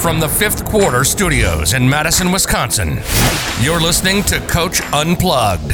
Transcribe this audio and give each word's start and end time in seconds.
From 0.00 0.18
the 0.18 0.30
fifth 0.30 0.64
quarter 0.64 1.04
studios 1.04 1.74
in 1.74 1.86
Madison, 1.86 2.32
Wisconsin, 2.32 3.00
you're 3.60 3.78
listening 3.78 4.22
to 4.22 4.40
Coach 4.46 4.80
Unplugged. 4.94 5.72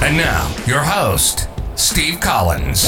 And 0.00 0.16
now, 0.16 0.54
your 0.64 0.78
host, 0.78 1.48
Steve 1.74 2.20
Collins. 2.20 2.86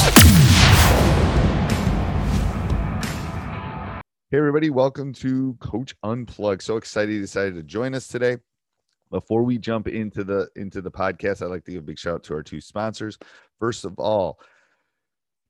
Hey 4.30 4.38
everybody, 4.38 4.70
welcome 4.70 5.12
to 5.14 5.56
Coach 5.58 5.96
Unplugged. 6.04 6.62
So 6.62 6.76
excited 6.76 7.12
you 7.12 7.20
decided 7.20 7.56
to 7.56 7.64
join 7.64 7.92
us 7.92 8.06
today. 8.06 8.36
Before 9.10 9.42
we 9.42 9.58
jump 9.58 9.88
into 9.88 10.22
the 10.22 10.48
into 10.54 10.80
the 10.80 10.90
podcast, 10.92 11.42
I'd 11.42 11.46
like 11.46 11.64
to 11.64 11.72
give 11.72 11.82
a 11.82 11.86
big 11.86 11.98
shout 11.98 12.14
out 12.14 12.22
to 12.24 12.34
our 12.34 12.44
two 12.44 12.60
sponsors. 12.60 13.18
First 13.58 13.84
of 13.84 13.98
all, 13.98 14.38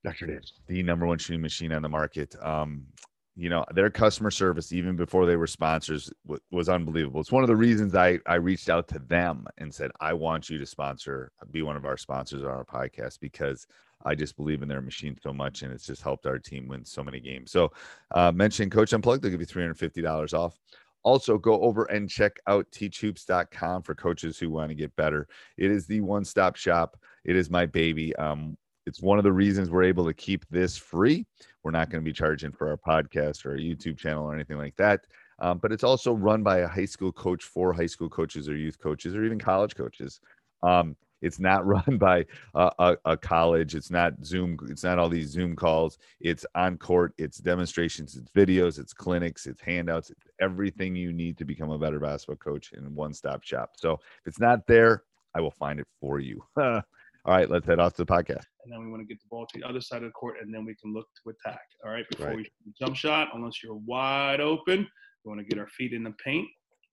Dr. 0.03 0.25
Dish, 0.25 0.51
the 0.65 0.81
number 0.81 1.05
one 1.05 1.19
shooting 1.19 1.43
machine 1.43 1.71
on 1.71 1.83
the 1.83 1.89
market. 1.89 2.35
Um, 2.41 2.87
you 3.35 3.49
know 3.49 3.65
their 3.73 3.89
customer 3.89 4.29
service 4.29 4.71
even 4.71 4.95
before 4.95 5.25
they 5.25 5.35
were 5.35 5.47
sponsors 5.47 6.11
w- 6.25 6.41
was 6.51 6.69
unbelievable. 6.69 7.19
It's 7.19 7.31
one 7.31 7.43
of 7.43 7.47
the 7.47 7.55
reasons 7.55 7.95
i 7.95 8.19
i 8.27 8.35
reached 8.35 8.69
out 8.69 8.87
to 8.89 8.99
them 8.99 9.47
and 9.57 9.73
said 9.73 9.91
i 9.99 10.13
want 10.13 10.49
you 10.49 10.59
to 10.59 10.65
sponsor 10.65 11.31
be 11.51 11.61
one 11.61 11.75
of 11.75 11.85
our 11.85 11.97
sponsors 11.97 12.43
on 12.43 12.49
our 12.49 12.65
podcast 12.65 13.19
because 13.19 13.65
i 14.05 14.13
just 14.13 14.35
believe 14.35 14.61
in 14.61 14.67
their 14.67 14.81
machine 14.81 15.17
so 15.21 15.33
much 15.33 15.63
and 15.63 15.73
it's 15.73 15.87
just 15.87 16.03
helped 16.03 16.25
our 16.27 16.37
team 16.37 16.67
win 16.67 16.85
so 16.85 17.03
many 17.03 17.19
games. 17.19 17.51
So 17.51 17.71
uh 18.11 18.31
mention 18.31 18.69
coach 18.69 18.93
unplugged 18.93 19.23
they'll 19.23 19.31
give 19.31 19.41
you 19.41 19.47
$350 19.47 20.33
off. 20.33 20.59
Also 21.01 21.37
go 21.37 21.59
over 21.61 21.85
and 21.85 22.09
check 22.09 22.39
out 22.47 22.65
teachhoops.com 22.71 23.81
for 23.81 23.95
coaches 23.95 24.37
who 24.37 24.49
want 24.49 24.69
to 24.69 24.75
get 24.75 24.95
better. 24.95 25.27
It 25.57 25.71
is 25.71 25.85
the 25.85 26.01
one-stop 26.01 26.55
shop. 26.55 26.97
It 27.25 27.35
is 27.35 27.49
my 27.49 27.65
baby. 27.65 28.15
Um 28.15 28.57
it's 28.85 29.01
one 29.01 29.17
of 29.17 29.23
the 29.23 29.31
reasons 29.31 29.69
we're 29.69 29.83
able 29.83 30.05
to 30.05 30.13
keep 30.13 30.45
this 30.49 30.77
free. 30.77 31.25
We're 31.63 31.71
not 31.71 31.89
going 31.89 32.03
to 32.03 32.05
be 32.05 32.13
charging 32.13 32.51
for 32.51 32.69
our 32.69 32.77
podcast 32.77 33.45
or 33.45 33.51
our 33.51 33.57
YouTube 33.57 33.97
channel 33.97 34.25
or 34.25 34.35
anything 34.35 34.57
like 34.57 34.75
that. 34.77 35.01
Um, 35.39 35.57
but 35.57 35.71
it's 35.71 35.83
also 35.83 36.13
run 36.13 36.43
by 36.43 36.59
a 36.59 36.67
high 36.67 36.85
school 36.85 37.11
coach 37.11 37.43
for 37.43 37.73
high 37.73 37.87
school 37.87 38.09
coaches 38.09 38.47
or 38.47 38.55
youth 38.55 38.79
coaches 38.79 39.15
or 39.15 39.23
even 39.23 39.39
college 39.39 39.75
coaches. 39.75 40.19
Um, 40.61 40.95
it's 41.21 41.39
not 41.39 41.65
run 41.65 41.97
by 41.97 42.25
a, 42.53 42.97
a, 43.05 43.17
college. 43.17 43.75
It's 43.75 43.89
not 43.89 44.13
Zoom. 44.23 44.57
It's 44.69 44.83
not 44.83 44.99
all 44.99 45.09
these 45.09 45.29
Zoom 45.29 45.55
calls. 45.55 45.97
It's 46.19 46.45
on 46.53 46.77
court. 46.77 47.13
It's 47.17 47.37
demonstrations. 47.37 48.15
It's 48.15 48.29
videos. 48.31 48.77
It's 48.77 48.93
clinics. 48.93 49.47
It's 49.47 49.61
handouts. 49.61 50.11
It's 50.11 50.27
everything 50.39 50.95
you 50.95 51.13
need 51.13 51.37
to 51.37 51.45
become 51.45 51.71
a 51.71 51.79
better 51.79 51.99
basketball 51.99 52.35
coach 52.35 52.73
in 52.73 52.93
one 52.93 53.13
stop 53.13 53.43
shop. 53.43 53.71
So 53.75 53.93
if 53.93 54.27
it's 54.27 54.39
not 54.39 54.67
there, 54.67 55.03
I 55.33 55.41
will 55.41 55.51
find 55.51 55.79
it 55.79 55.87
for 55.99 56.19
you. 56.19 56.43
All 57.25 57.33
right, 57.33 57.49
let's 57.49 57.65
head 57.65 57.79
off 57.79 57.93
to 57.95 58.03
the 58.03 58.11
podcast. 58.11 58.43
And 58.65 58.71
then 58.71 58.83
we 58.83 58.89
want 58.91 59.01
to 59.01 59.05
get 59.05 59.17
the 59.21 59.27
ball 59.29 59.45
to 59.47 59.59
the 59.59 59.65
other 59.65 59.79
side 59.79 60.03
of 60.03 60.09
the 60.09 60.11
court, 60.11 60.35
and 60.41 60.53
then 60.53 60.65
we 60.65 60.75
can 60.75 60.93
look 60.93 61.07
to 61.23 61.29
attack. 61.29 61.61
All 61.85 61.91
right, 61.91 62.05
before 62.09 62.27
Right. 62.27 62.35
we 62.65 62.73
jump 62.77 62.97
shot, 62.97 63.29
unless 63.33 63.63
you're 63.63 63.75
wide 63.75 64.41
open, 64.41 64.79
we 65.23 65.29
want 65.29 65.39
to 65.39 65.45
get 65.45 65.57
our 65.57 65.69
feet 65.69 65.93
in 65.93 66.03
the 66.03 66.11
paint. 66.23 66.47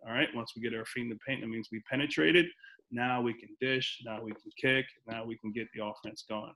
All 0.06 0.12
right, 0.12 0.28
once 0.34 0.52
we 0.54 0.62
get 0.62 0.72
our 0.74 0.84
feet 0.84 1.02
in 1.02 1.08
the 1.08 1.18
paint, 1.26 1.40
that 1.40 1.48
means 1.48 1.68
we 1.72 1.80
penetrated. 1.90 2.46
Now 2.92 3.20
we 3.20 3.34
can 3.34 3.48
dish. 3.60 4.00
Now 4.04 4.22
we 4.22 4.30
can 4.32 4.50
kick. 4.56 4.86
Now 5.08 5.24
we 5.24 5.36
can 5.38 5.50
get 5.52 5.66
the 5.74 5.84
offense 5.84 6.24
going. 6.28 6.54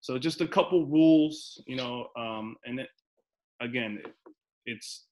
So 0.00 0.18
just 0.18 0.42
a 0.42 0.46
couple 0.46 0.84
rules, 0.86 1.62
you 1.66 1.76
know, 1.76 2.08
um, 2.16 2.56
and 2.66 2.78
it, 2.78 2.90
again, 3.60 4.00
it, 4.04 4.14
it's 4.66 5.06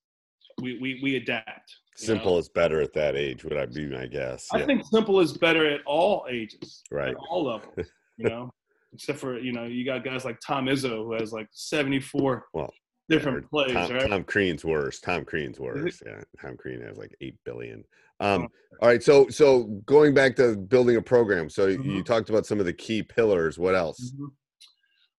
we, 0.60 0.78
we 0.80 1.00
we 1.02 1.16
adapt. 1.16 1.74
you 1.98 2.08
know? 2.08 2.14
Simple 2.14 2.38
is 2.38 2.48
better 2.50 2.82
at 2.82 2.92
that 2.92 3.16
age, 3.16 3.42
would 3.42 3.56
I 3.56 3.64
be 3.66 3.86
my 3.86 4.06
guess? 4.06 4.48
I 4.52 4.58
Yeah. 4.58 4.66
think 4.66 4.84
simple 4.84 5.18
is 5.20 5.32
better 5.36 5.66
at 5.66 5.80
all 5.86 6.26
ages, 6.28 6.82
Right. 6.90 7.14
all 7.30 7.44
levels. 7.44 7.74
You 8.18 8.28
know, 8.28 8.50
except 8.92 9.18
for 9.18 9.38
you 9.38 9.52
know 9.52 9.64
you 9.64 9.84
got 9.84 10.04
guys 10.04 10.24
like 10.24 10.38
Tom 10.46 10.66
Izzo 10.66 11.04
who 11.04 11.12
has 11.14 11.32
like 11.32 11.48
seventy 11.52 12.00
four 12.00 12.46
Well, 12.52 12.72
different 13.08 13.38
Or 13.44 13.48
plays, 13.48 13.72
Tom, 13.72 13.92
right? 13.92 14.08
Tom 14.08 14.24
Crean's 14.24 14.64
worse. 14.64 15.00
Tom 15.00 15.24
Crean's 15.24 15.58
worse. 15.58 16.02
Yeah, 16.04 16.20
Tom 16.40 16.56
Crean 16.56 16.82
has 16.82 16.98
like 16.98 17.14
eight 17.20 17.36
billion. 17.44 17.84
Um, 18.20 18.42
Oh. 18.42 18.76
all 18.82 18.88
right, 18.88 19.02
so 19.02 19.28
so 19.28 19.64
going 19.86 20.14
back 20.14 20.36
to 20.36 20.56
building 20.56 20.96
a 20.96 21.02
program. 21.02 21.48
So 21.48 21.66
you 21.66 21.78
Mhm. 21.78 22.04
talked 22.04 22.28
about 22.30 22.46
some 22.46 22.60
of 22.60 22.66
the 22.66 22.72
key 22.72 23.02
pillars. 23.02 23.58
What 23.58 23.74
else? 23.74 24.12
Mhm. 24.12 24.30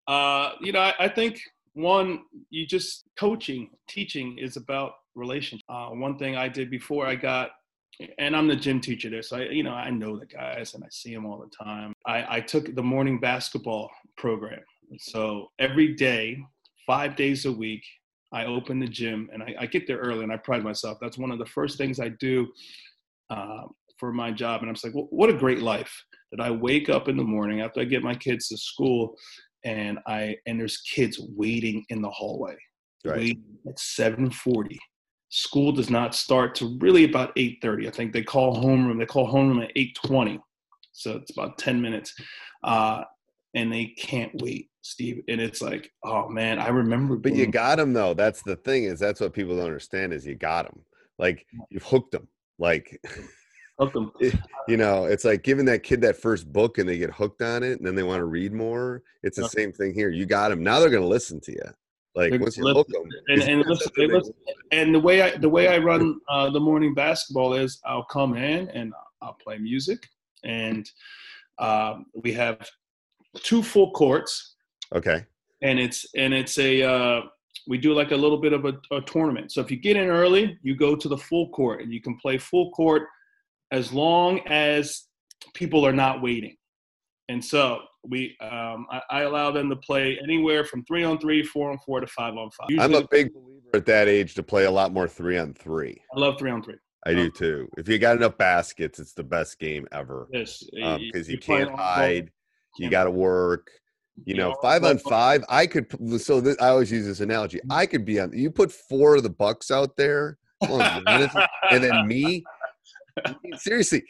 Uh, 0.07 0.53
you 0.61 0.73
know, 0.73 0.81
I, 0.81 0.95
I 1.01 1.09
think 1.09 1.41
one, 1.75 2.21
you 2.51 2.67
just 2.67 3.05
coaching, 3.19 3.71
teaching 3.89 4.37
is 4.39 4.57
about 4.57 4.93
relationship. 5.15 5.65
Uh, 5.69 5.89
one 5.91 6.19
thing 6.19 6.37
I 6.37 6.49
did 6.49 6.71
before 6.71 7.07
I 7.07 7.15
got, 7.15 7.51
and 8.19 8.35
I'm 8.37 8.49
the 8.49 8.57
gym 8.57 8.81
teacher 8.81 9.11
there, 9.11 9.23
so 9.23 9.39
I, 9.39 9.49
you 9.49 9.63
know, 9.63 9.73
I 9.73 9.91
know 9.91 10.19
the 10.19 10.27
guys 10.27 10.75
and 10.75 10.83
I 10.83 10.89
see 10.91 11.15
them 11.15 11.27
all 11.27 11.39
the 11.39 11.65
time. 11.65 11.93
I, 12.07 12.37
I 12.37 12.41
took 12.41 12.75
the 12.75 12.83
morning 12.83 13.21
basketball 13.21 13.91
program, 14.17 14.61
so 14.99 15.51
every 15.59 15.95
day, 15.95 16.39
five 16.87 17.17
days 17.17 17.45
a 17.45 17.53
week, 17.53 17.85
I 18.33 18.47
open 18.47 18.81
the 18.81 18.87
gym 18.87 19.29
and 19.33 19.43
I, 19.43 19.55
I 19.61 19.67
get 19.67 19.87
there 19.87 19.99
early, 19.99 20.23
and 20.23 20.33
I 20.33 20.37
pride 20.37 20.65
myself. 20.65 20.99
That's 21.01 21.19
one 21.19 21.31
of 21.31 21.39
the 21.39 21.47
first 21.47 21.79
things 21.79 22.01
I 22.01 22.09
do 22.21 22.49
uh, 23.31 23.63
for 23.99 24.13
my 24.13 24.31
job, 24.33 24.61
and 24.61 24.69
I'm 24.69 24.75
just 24.75 24.85
like, 24.85 24.95
well, 24.95 25.09
what 25.11 25.31
a 25.31 25.35
great 25.35 25.61
life 25.61 25.93
that 26.33 26.41
I 26.41 26.51
wake 26.51 26.89
up 26.89 27.09
in 27.09 27.17
the 27.17 27.25
morning 27.25 27.61
after 27.61 27.81
I 27.81 27.85
get 27.85 28.03
my 28.03 28.15
kids 28.15 28.49
to 28.49 28.57
school 28.57 29.17
and 29.65 29.99
I 30.07 30.37
and 30.47 30.59
there's 30.59 30.79
kids 30.79 31.21
waiting 31.37 31.85
in 31.89 32.03
the 32.03 32.11
hallway. 32.11 32.57
Right. 33.05 33.17
Waiting 33.19 33.59
at 33.69 33.79
7:40. 33.79 34.79
School 35.35 35.73
does 35.73 35.89
not 35.89 36.15
start 36.15 36.55
to 36.57 36.77
really 36.79 37.05
about 37.05 37.35
8:30. 37.37 37.89
I 37.89 37.91
think 37.91 38.13
they 38.13 38.23
call 38.23 38.55
homeroom. 38.63 38.99
They 38.99 39.07
call 39.07 39.33
homeroom 39.33 39.65
at 39.65 39.73
8:20, 39.75 40.39
so 40.93 41.13
it's 41.13 41.31
about 41.31 41.57
10 41.57 41.81
minutes, 41.81 42.13
uh, 42.65 43.05
and 43.55 43.73
they 43.73 43.87
can't 43.97 44.31
wait, 44.43 44.69
Steve. 44.83 45.23
And 45.29 45.41
it's 45.41 45.63
like, 45.63 45.91
oh 46.05 46.29
man, 46.29 46.59
I 46.59 46.69
remember. 46.69 47.17
But 47.17 47.35
you 47.35 47.47
got 47.47 47.77
them 47.77 47.95
though. 47.95 48.13
That's 48.13 48.43
the 48.43 48.57
thing 48.57 48.85
is 48.85 49.01
that's 49.01 49.23
what 49.23 49.33
people 49.33 49.57
don't 49.57 49.65
understand 49.65 50.13
is 50.13 50.27
you 50.27 50.35
got 50.35 50.67
them. 50.67 50.85
Like 51.19 51.47
you've 51.71 51.83
hooked 51.83 52.13
them. 52.13 52.29
Like 52.59 53.01
hook 53.79 53.97
'em. 53.97 54.13
you 54.69 54.77
know, 54.77 55.07
it's 55.07 55.25
like 55.25 55.43
giving 55.45 55.65
that 55.65 55.83
kid 55.83 56.03
that 56.03 56.21
first 56.21 56.53
book 56.53 56.77
and 56.77 56.87
they 56.87 56.99
get 56.99 57.11
hooked 57.11 57.41
on 57.41 57.63
it 57.63 57.79
and 57.79 57.87
then 57.87 57.95
they 57.95 58.03
want 58.03 58.21
to 58.21 58.27
read 58.27 58.53
more. 58.53 59.03
It's 59.23 59.39
the 59.39 59.49
same 59.49 59.73
thing 59.73 59.95
here. 59.95 60.11
You 60.11 60.27
got 60.27 60.51
them. 60.51 60.63
Now 60.63 60.79
they're 60.79 60.91
going 60.91 61.03
to 61.03 61.09
listen 61.09 61.41
to 61.41 61.53
you. 61.53 61.73
Like 62.15 62.31
They're 62.31 62.41
once 62.41 62.57
you 62.59 62.67
hook 62.67 62.89
them. 62.89 63.05
and, 63.29 63.43
and 63.43 63.65
listen, 63.67 63.91
listen, 63.97 64.35
and 64.71 64.95
the 64.95 65.01
way 65.01 65.23
I 65.23 65.37
the 65.37 65.49
way 65.49 65.69
I 65.69 65.79
run 65.79 66.21
uh, 66.29 66.51
the 66.51 66.61
morning 66.61 66.93
basketball 66.95 67.55
is 67.55 67.81
I'll 67.87 68.05
come 68.05 68.37
in 68.37 68.69
and 68.71 68.93
I'll 69.23 69.39
play 69.43 69.57
music, 69.59 70.07
and 70.45 70.89
um, 71.59 72.07
we 72.15 72.33
have 72.35 72.69
two 73.37 73.63
full 73.63 73.93
courts, 73.93 74.57
Okay. 74.95 75.25
and 75.63 75.79
it's 75.79 76.05
and 76.15 76.35
it's 76.35 76.59
a 76.59 76.83
uh, 76.83 77.21
we 77.67 77.79
do 77.79 77.95
like 77.95 78.11
a 78.11 78.17
little 78.17 78.39
bit 78.39 78.53
of 78.53 78.67
a, 78.67 78.75
a 78.91 79.01
tournament. 79.03 79.51
So 79.53 79.63
if 79.63 79.71
you 79.71 79.79
get 79.79 79.97
in 79.97 80.09
early, 80.09 80.59
you 80.63 80.75
go 80.77 80.95
to 80.97 81.09
the 81.09 81.17
full 81.19 81.49
court 81.51 81.81
and 81.81 81.93
you 81.93 82.03
can 82.03 82.17
play 82.19 82.37
full 82.37 82.73
court 82.73 83.05
as 83.71 83.91
long 83.93 84.41
as 84.49 85.05
people 85.55 85.87
are 85.87 85.93
not 85.95 86.21
waiting. 86.21 86.57
And 87.29 87.43
so 87.43 87.81
we, 88.09 88.37
um, 88.41 88.87
I, 88.91 89.01
I 89.11 89.21
allow 89.23 89.51
them 89.51 89.69
to 89.71 89.77
play 89.77 90.19
anywhere 90.23 90.65
from 90.65 90.85
three 90.85 91.05
on 91.05 91.19
three, 91.19 91.43
four 91.43 91.71
on 91.71 91.79
four 91.87 92.01
to 92.01 92.07
five 92.07 92.35
on 92.37 92.51
five. 92.51 92.69
I'm 92.79 92.95
a 92.95 93.07
big 93.09 93.33
believer 93.33 93.69
at 93.75 93.87
that 93.87 94.09
age 94.09 94.35
to 94.35 94.43
play 94.43 94.65
a 94.65 94.71
lot 94.71 94.93
more 94.93 95.07
three 95.09 95.39
on 95.39 95.55
three. 95.55 96.01
I 96.15 96.19
love 96.19 96.39
three 96.39 96.51
on 96.51 96.63
three. 96.63 96.77
I 97.05 97.15
do 97.15 97.31
too. 97.31 97.69
If 97.77 97.89
you 97.89 97.99
got 97.99 98.17
enough 98.17 98.39
baskets, 98.39 98.99
it's 99.01 99.13
the 99.13 99.25
best 99.25 99.59
game 99.59 99.89
ever 99.91 100.29
Yes, 100.33 100.63
because 100.73 101.29
you 101.29 101.33
you 101.35 101.39
can't 101.39 101.71
on- 101.71 101.79
hide. 101.79 102.31
You 102.79 102.89
got 102.91 103.05
to 103.05 103.11
work. 103.11 103.69
You 104.25 104.35
know, 104.35 104.55
five 104.63 104.85
on 104.85 104.99
five. 104.99 105.43
I 105.49 105.67
could. 105.67 105.87
So 106.21 106.41
this, 106.41 106.57
I 106.61 106.69
always 106.69 106.93
use 106.93 107.07
this 107.07 107.21
analogy. 107.21 107.61
I 107.71 107.87
could 107.87 108.05
be 108.05 108.21
on. 108.21 108.33
You 108.33 108.51
put 108.51 108.71
four 108.71 109.17
of 109.17 109.23
the 109.25 109.31
Bucks 109.31 109.71
out 109.71 109.97
there, 109.97 110.39
well, 110.61 110.79
Giannis, 111.07 111.47
and 111.71 111.83
then 111.83 112.07
me. 112.07 112.45
Seriously, 113.57 114.03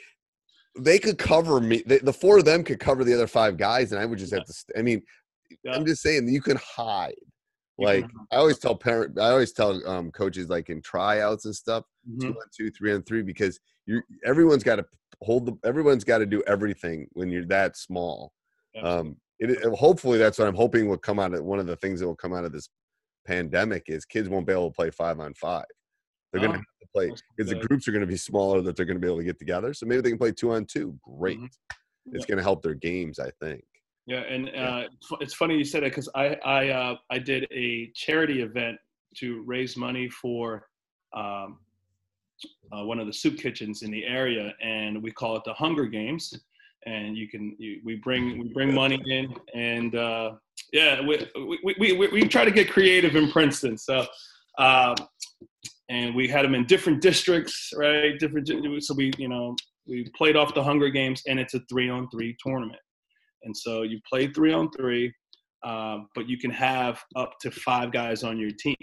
they 0.79 0.99
could 0.99 1.19
cover 1.19 1.61
me. 1.61 1.83
The, 1.87 1.99
the 1.99 2.13
four 2.13 2.39
of 2.39 2.45
them 2.45 2.65
could 2.65 2.81
cover 2.81 3.05
the 3.05 3.15
other 3.15 3.27
five 3.27 3.57
guys, 3.57 3.93
and 3.93 4.01
I 4.01 4.07
would 4.07 4.19
just 4.19 4.33
have 4.33 4.45
to. 4.45 4.55
I 4.77 4.83
mean, 4.83 5.03
Yeah. 5.65 5.73
I'm 5.75 5.85
just 5.85 6.03
saying 6.03 6.29
you 6.29 6.41
can 6.41 6.57
hide. 6.57 7.15
You 7.79 7.87
can 7.87 8.01
Like 8.03 8.11
I 8.31 8.37
always 8.37 8.59
tell 8.59 8.75
parent, 8.77 9.19
I 9.19 9.31
always 9.31 9.53
tell 9.53 9.87
um, 9.89 10.11
coaches 10.11 10.49
like 10.49 10.71
in 10.71 10.81
tryouts 10.83 11.45
and 11.45 11.55
stuff, 11.55 11.85
Mhm. 12.09 12.21
two 12.21 12.29
on 12.29 12.47
two, 12.57 12.71
three 12.71 12.93
on 12.95 13.03
three, 13.03 13.23
because 13.23 13.59
you 13.87 14.01
everyone's 14.25 14.63
got 14.63 14.77
to 14.77 14.87
hold 15.21 15.47
the 15.47 15.55
everyone's 15.69 16.05
got 16.05 16.19
to 16.19 16.27
do 16.27 16.43
everything 16.47 17.07
when 17.13 17.29
you're 17.31 17.45
that 17.47 17.77
small. 17.77 18.33
Um, 18.83 19.17
it, 19.41 19.51
it- 19.51 19.75
hopefully 19.75 20.19
that's 20.19 20.39
what 20.39 20.49
I'm 20.49 20.55
hoping 20.55 20.89
will 20.89 20.97
come 20.99 21.19
out 21.19 21.35
of 21.35 21.45
one 21.45 21.59
of 21.59 21.67
the 21.67 21.77
things 21.77 22.01
that 22.01 22.07
will 22.07 22.17
come 22.17 22.33
out 22.33 22.45
of 22.45 22.53
this 22.53 22.69
pandemic 23.27 23.85
is 23.89 24.05
kids 24.05 24.29
won't 24.29 24.47
be 24.47 24.53
able 24.53 24.71
to 24.71 24.75
play 24.75 24.91
five 24.91 25.21
on 25.21 25.35
five. 25.35 25.65
They're 26.33 26.41
going 26.41 26.53
Oh, 26.53 26.55
to 26.55 26.59
have 26.59 26.65
to 26.81 26.89
play 26.95 27.13
because 27.37 27.51
the 27.53 27.67
groups 27.67 27.87
are 27.87 27.93
going 27.93 28.01
to 28.01 28.07
be 28.07 28.17
smaller 28.17 28.61
that 28.63 28.77
they're 28.77 28.87
going 28.87 28.97
to 28.97 29.01
be 29.01 29.07
able 29.07 29.19
to 29.19 29.25
get 29.25 29.39
together. 29.39 29.75
So 29.75 29.87
maybe 29.87 30.01
they 30.01 30.09
can 30.11 30.19
play 30.19 30.33
two 30.33 30.53
on 30.53 30.65
two. 30.65 30.99
Great. 31.03 31.39
Mhm. 31.39 31.51
It's 32.13 32.25
Yeah. 32.25 32.27
going 32.29 32.39
to 32.39 32.43
help 32.43 32.63
their 32.63 32.75
games, 32.75 33.19
I 33.19 33.31
think. 33.41 33.65
Yeah, 34.07 34.21
and 34.23 34.49
uh, 34.57 34.89
it's 35.21 35.35
funny 35.35 35.57
you 35.57 35.65
said 35.65 35.85
that 35.85 35.91
because 35.91 36.09
I 36.17 36.35
I 36.45 36.69
uh, 36.71 36.97
I 37.11 37.19
did 37.21 37.47
a 37.53 37.93
charity 37.95 38.43
event 38.43 38.79
to 39.19 39.43
raise 39.43 39.77
money 39.77 40.09
for 40.09 40.67
um, 41.15 41.61
uh, 42.73 42.85
one 42.85 42.99
of 42.99 43.07
the 43.07 43.13
soup 43.13 43.39
kitchens 43.39 43.83
in 43.83 43.93
the 43.93 44.05
area, 44.05 44.53
and 44.61 45.01
we 45.01 45.13
call 45.13 45.37
it 45.37 45.45
the 45.45 45.55
Hunger 45.55 45.87
Games. 45.87 46.35
And 46.85 47.17
you 47.17 47.29
can 47.29 47.55
you, 47.61 47.81
we 47.85 47.95
bring 47.95 48.39
we 48.41 48.49
bring 48.53 48.75
money 48.83 49.01
in, 49.07 49.33
and 49.55 49.95
uh, 49.95 50.33
yeah, 50.73 51.01
we, 51.07 51.25
we, 51.63 51.75
we, 51.79 51.93
we, 51.93 52.09
we 52.09 52.23
try 52.27 52.45
to 52.45 52.51
get 52.51 52.71
creative 52.73 53.15
in 53.15 53.31
Princeton. 53.31 53.79
So, 53.79 54.05
um, 54.59 54.97
and 55.93 56.15
we 56.15 56.27
had 56.27 56.45
them 56.45 56.55
in 56.55 56.65
different 56.65 57.03
districts, 57.03 57.71
right? 57.77 58.19
Different. 58.19 58.49
So 58.83 58.95
we 58.95 59.13
you 59.19 59.29
know 59.29 59.55
we 59.87 60.09
played 60.17 60.37
off 60.37 60.55
the 60.55 60.63
Hunger 60.63 60.89
Games, 60.89 61.23
and 61.29 61.39
it's 61.39 61.55
a 61.55 61.61
three 61.69 61.91
on 61.91 62.09
three 62.11 62.35
tournament. 62.45 62.81
And 63.45 63.55
so 63.55 63.83
you 63.83 64.01
play 64.09 64.29
three 64.29 64.53
on 64.53 64.71
three, 64.71 65.13
um, 65.65 66.09
but 66.15 66.29
you 66.29 66.39
can 66.39 66.51
have 66.51 67.03
up 67.15 67.35
to 67.43 67.51
five 67.51 67.93
guys 67.93 68.23
on 68.23 68.39
your 68.39 68.53
team. 68.53 68.77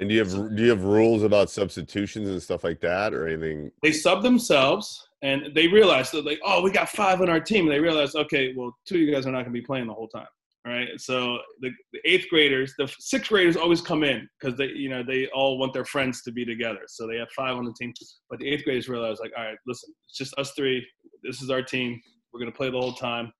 And 0.00 0.08
do 0.08 0.14
you 0.14 0.24
have 0.24 0.56
do 0.56 0.62
you 0.62 0.70
have 0.70 0.84
rules 0.84 1.22
about 1.22 1.48
substitutions 1.48 2.28
and 2.28 2.42
stuff 2.42 2.64
like 2.64 2.80
that, 2.80 3.14
or 3.14 3.28
anything? 3.28 3.70
They 3.82 3.92
sub 3.92 4.22
themselves, 4.22 5.08
and 5.22 5.54
they 5.54 5.68
realize 5.68 6.10
that 6.10 6.24
like, 6.24 6.40
oh, 6.44 6.62
we 6.62 6.72
got 6.72 6.88
five 6.88 7.20
on 7.20 7.28
our 7.28 7.40
team. 7.40 7.66
And 7.66 7.72
they 7.72 7.80
realize, 7.80 8.16
okay, 8.16 8.52
well, 8.56 8.76
two 8.84 8.96
of 8.96 9.00
you 9.02 9.12
guys 9.12 9.26
are 9.26 9.32
not 9.32 9.42
going 9.42 9.54
to 9.54 9.60
be 9.60 9.64
playing 9.64 9.86
the 9.86 9.94
whole 9.94 10.08
time, 10.08 10.26
right? 10.66 10.88
So 10.98 11.38
the, 11.60 11.70
the 11.92 12.00
eighth 12.04 12.26
graders, 12.30 12.74
the 12.78 12.92
sixth 12.98 13.30
graders 13.30 13.56
always 13.56 13.80
come 13.80 14.04
in 14.04 14.28
because 14.40 14.58
they, 14.58 14.66
you 14.66 14.88
know, 14.88 15.02
they 15.02 15.28
all 15.28 15.58
want 15.58 15.72
their 15.72 15.84
friends 15.84 16.22
to 16.22 16.32
be 16.32 16.44
together. 16.44 16.80
So 16.88 17.06
they 17.06 17.16
have 17.16 17.30
five 17.36 17.56
on 17.56 17.64
the 17.64 17.74
team. 17.78 17.92
But 18.28 18.38
the 18.38 18.48
eighth 18.48 18.64
graders 18.64 18.88
realize, 18.88 19.18
like, 19.20 19.32
all 19.36 19.44
right, 19.44 19.56
listen, 19.66 19.92
it's 20.08 20.18
just 20.18 20.34
us 20.38 20.52
three. 20.56 20.84
This 21.22 21.42
is 21.42 21.50
our 21.50 21.62
team. 21.62 22.00
We're 22.32 22.44
to 22.44 22.52
play 22.52 22.70
the 22.70 22.78
whole 22.78 22.92
time. 22.92 23.32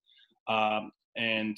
Um, 0.48 0.90
and 1.16 1.56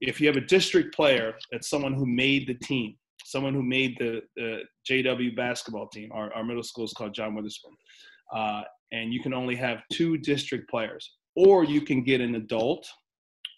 if 0.00 0.20
you 0.20 0.26
have 0.26 0.36
a 0.36 0.42
district 0.42 0.94
player 0.94 1.34
that's 1.52 1.68
someone 1.68 1.94
who 1.94 2.06
made 2.06 2.46
the 2.46 2.54
team, 2.54 2.96
someone 3.24 3.54
who 3.54 3.62
made 3.62 3.96
the, 3.98 4.22
the 4.36 4.62
JW 4.88 5.36
basketball 5.36 5.88
team, 5.88 6.10
our, 6.12 6.32
our 6.32 6.44
middle 6.44 6.62
school 6.62 6.84
is 6.84 6.92
called 6.92 7.14
John 7.14 7.34
Witherspoon, 7.34 7.76
uh, 8.34 8.62
and 8.92 9.12
you 9.12 9.20
can 9.20 9.34
only 9.34 9.56
have 9.56 9.82
two 9.92 10.16
district 10.18 10.70
players, 10.70 11.16
or 11.36 11.64
you 11.64 11.82
can 11.82 12.02
get 12.02 12.20
an 12.20 12.34
adult 12.36 12.86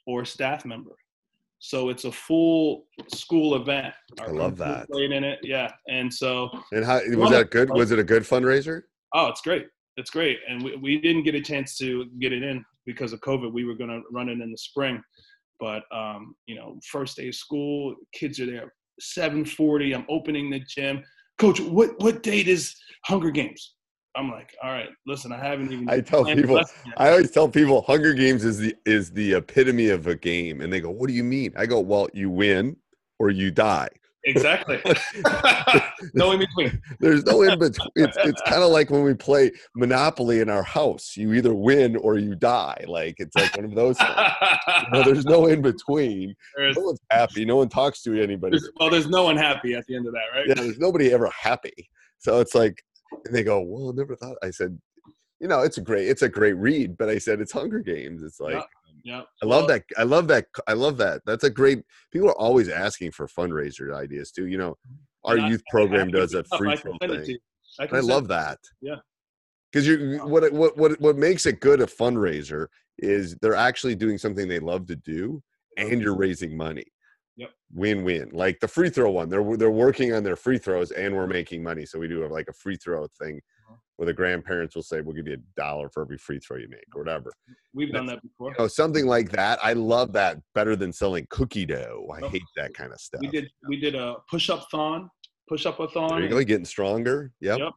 or 0.06 0.24
staff 0.24 0.64
member. 0.64 0.92
So 1.64 1.90
it's 1.90 2.02
a 2.04 2.10
full 2.10 2.86
school 3.14 3.54
event. 3.54 3.94
I 4.20 4.26
love 4.26 4.56
that. 4.56 4.90
Played 4.90 5.12
in 5.12 5.22
it, 5.22 5.38
yeah. 5.44 5.70
And 5.88 6.12
so 6.12 6.50
And 6.72 6.84
how 6.84 7.00
was 7.10 7.30
that 7.30 7.52
good? 7.52 7.70
Was 7.70 7.92
it 7.92 8.00
a 8.00 8.04
good 8.04 8.24
fundraiser? 8.24 8.82
Oh, 9.14 9.28
it's 9.28 9.42
great. 9.42 9.68
It's 9.96 10.10
great. 10.10 10.38
And 10.48 10.64
we, 10.64 10.74
we 10.74 11.00
didn't 11.00 11.22
get 11.22 11.36
a 11.36 11.40
chance 11.40 11.76
to 11.78 12.06
get 12.18 12.32
it 12.32 12.42
in 12.42 12.64
because 12.84 13.12
of 13.12 13.20
COVID. 13.20 13.52
We 13.52 13.64
were 13.64 13.76
going 13.76 13.90
to 13.90 14.00
run 14.10 14.28
it 14.28 14.40
in 14.40 14.50
the 14.50 14.58
spring. 14.58 15.00
But, 15.60 15.84
um, 15.94 16.34
you 16.46 16.56
know, 16.56 16.80
first 16.90 17.16
day 17.16 17.28
of 17.28 17.36
school, 17.36 17.94
kids 18.12 18.40
are 18.40 18.46
there. 18.46 18.72
740, 18.98 19.94
I'm 19.94 20.06
opening 20.08 20.50
the 20.50 20.62
gym. 20.68 21.04
Coach, 21.38 21.60
what, 21.60 21.90
what 22.02 22.24
date 22.24 22.48
is 22.48 22.74
Hunger 23.04 23.30
Games? 23.30 23.74
I'm 24.14 24.30
like, 24.30 24.54
all 24.62 24.70
right, 24.70 24.90
listen, 25.06 25.32
I 25.32 25.38
haven't 25.38 25.72
even. 25.72 25.88
I 25.88 26.00
tell 26.00 26.24
people. 26.24 26.60
I 26.98 27.10
always 27.10 27.30
tell 27.30 27.48
people, 27.48 27.82
Hunger 27.82 28.12
Games 28.12 28.44
is 28.44 28.58
the 28.58 28.74
is 28.84 29.10
the 29.10 29.34
epitome 29.34 29.88
of 29.88 30.06
a 30.06 30.14
game, 30.14 30.60
and 30.60 30.72
they 30.72 30.80
go, 30.80 30.90
"What 30.90 31.08
do 31.08 31.14
you 31.14 31.24
mean?" 31.24 31.52
I 31.56 31.64
go, 31.66 31.80
"Well, 31.80 32.08
you 32.12 32.28
win 32.28 32.76
or 33.18 33.30
you 33.30 33.50
die. 33.50 33.88
exactly. 34.24 34.80
no 36.14 36.32
in 36.32 36.38
between. 36.40 36.80
There's 37.00 37.24
no 37.24 37.42
in 37.42 37.58
between. 37.58 37.88
It's 37.96 38.16
it's 38.18 38.40
kind 38.42 38.62
of 38.62 38.70
like 38.70 38.90
when 38.90 39.02
we 39.02 39.14
play 39.14 39.50
Monopoly 39.76 40.40
in 40.40 40.48
our 40.50 40.62
house. 40.62 41.16
You 41.16 41.32
either 41.32 41.54
win 41.54 41.96
or 41.96 42.18
you 42.18 42.34
die. 42.34 42.84
Like 42.86 43.16
it's 43.18 43.34
like 43.34 43.56
one 43.56 43.64
of 43.64 43.74
those. 43.74 43.96
Things. 43.98 44.10
You 44.10 44.90
know, 44.92 45.02
there's 45.04 45.24
no 45.24 45.46
in 45.46 45.62
between. 45.62 46.34
There's- 46.56 46.76
No 46.76 46.82
one's 46.84 47.00
happy. 47.10 47.44
No 47.44 47.56
one 47.56 47.68
talks 47.68 48.02
to 48.02 48.20
anybody. 48.22 48.58
there's- 48.58 48.70
well, 48.78 48.90
there's 48.90 49.08
no 49.08 49.24
one 49.24 49.36
happy 49.36 49.74
at 49.74 49.86
the 49.86 49.96
end 49.96 50.06
of 50.06 50.12
that, 50.12 50.24
right? 50.34 50.46
yeah, 50.46 50.54
there's 50.54 50.78
nobody 50.78 51.12
ever 51.12 51.28
happy. 51.30 51.88
So 52.18 52.40
it's 52.40 52.54
like, 52.54 52.82
and 53.24 53.34
they 53.34 53.42
go, 53.42 53.60
"Well, 53.60 53.90
I 53.90 53.92
never 53.94 54.16
thought." 54.16 54.36
I 54.42 54.50
said, 54.50 54.78
"You 55.40 55.48
know, 55.48 55.60
it's 55.62 55.78
a 55.78 55.80
great, 55.82 56.08
it's 56.08 56.22
a 56.22 56.28
great 56.28 56.54
read." 56.54 56.96
But 56.96 57.08
I 57.08 57.18
said, 57.18 57.40
"It's 57.40 57.52
Hunger 57.52 57.80
Games." 57.80 58.22
It's 58.22 58.40
like, 58.40 58.56
um, 58.56 58.62
Yeah. 59.04 59.18
Yeah. 59.18 59.22
I 59.42 59.46
love 59.46 59.62
Well, 59.62 59.66
that. 59.68 59.84
I 59.98 60.02
love 60.04 60.28
that. 60.28 60.46
I 60.68 60.72
love 60.74 60.96
that. 60.98 61.22
That's 61.26 61.44
a 61.44 61.50
great. 61.50 61.82
People 62.12 62.28
are 62.28 62.38
always 62.38 62.68
asking 62.68 63.10
for 63.12 63.26
fundraiser 63.26 63.94
ideas 63.94 64.30
too. 64.30 64.46
You 64.46 64.58
know, 64.58 64.76
our 65.24 65.38
I- 65.40 65.48
youth 65.48 65.62
program 65.70 66.10
does 66.10 66.34
a 66.34 66.44
send 66.44 66.46
it 66.46 66.52
up. 66.52 66.58
free 66.58 66.76
throw 66.76 66.98
can 66.98 67.10
send 67.10 67.12
it 67.12 67.18
to 67.26 67.26
thing. 67.26 67.38
I, 67.80 67.96
I 67.96 68.00
love 68.00 68.24
it. 68.24 68.28
that. 68.28 68.58
Yeah. 68.80 68.96
Because 69.72 69.86
you, 69.88 70.20
what, 70.24 70.52
what, 70.52 70.76
what, 70.76 71.00
what 71.00 71.16
makes 71.16 71.46
it 71.46 71.60
good 71.60 71.80
a 71.80 71.86
fundraiser 71.86 72.66
is 72.98 73.34
they're 73.40 73.54
actually 73.54 73.94
doing 73.94 74.18
something 74.18 74.46
they 74.46 74.58
love 74.58 74.86
to 74.88 74.96
do, 74.96 75.42
and 75.78 76.02
you're 76.02 76.14
raising 76.14 76.54
money. 76.54 76.84
Yep. 77.36 77.50
Win-win. 77.72 78.30
Like 78.32 78.60
the 78.60 78.68
free 78.68 78.90
throw 78.90 79.10
one, 79.10 79.28
they're 79.30 79.56
they're 79.56 79.70
working 79.70 80.12
on 80.12 80.22
their 80.22 80.36
free 80.36 80.58
throws, 80.58 80.90
and 80.90 81.14
we're 81.16 81.26
making 81.26 81.62
money. 81.62 81.86
So 81.86 81.98
we 81.98 82.06
do 82.08 82.20
have 82.20 82.30
like 82.30 82.48
a 82.48 82.52
free 82.52 82.76
throw 82.76 83.06
thing, 83.18 83.40
Uh-huh. 83.68 83.76
where 83.96 84.06
the 84.06 84.12
grandparents 84.12 84.74
will 84.76 84.82
say, 84.82 85.00
"We'll 85.00 85.14
give 85.14 85.26
you 85.26 85.34
a 85.34 85.60
dollar 85.60 85.88
for 85.88 86.02
every 86.02 86.18
free 86.18 86.38
throw 86.40 86.58
you 86.58 86.68
make, 86.68 86.84
or 86.94 87.00
whatever." 87.00 87.30
We've 87.72 87.90
done 87.92 88.04
that 88.06 88.20
before. 88.22 88.50
You 88.50 88.56
know, 88.58 88.68
something 88.68 89.06
like 89.06 89.30
that. 89.30 89.58
I 89.62 89.72
love 89.72 90.12
that 90.12 90.40
better 90.54 90.76
than 90.76 90.92
selling 90.92 91.26
cookie 91.30 91.64
dough. 91.64 92.06
I 92.14 92.20
Oh. 92.20 92.28
hate 92.28 92.42
that 92.56 92.74
kind 92.74 92.92
of 92.92 93.00
stuff. 93.00 93.22
We 93.22 93.28
did 93.28 93.50
we 93.66 93.80
did 93.80 93.94
a 93.94 94.16
push 94.30 94.50
up 94.50 94.66
thon, 94.70 95.08
push 95.48 95.64
up 95.64 95.80
a 95.80 95.88
thon. 95.88 96.10
There 96.10 96.20
you 96.24 96.28
go, 96.28 96.44
getting 96.44 96.66
stronger. 96.66 97.32
Yep. 97.40 97.58
Yep. 97.60 97.72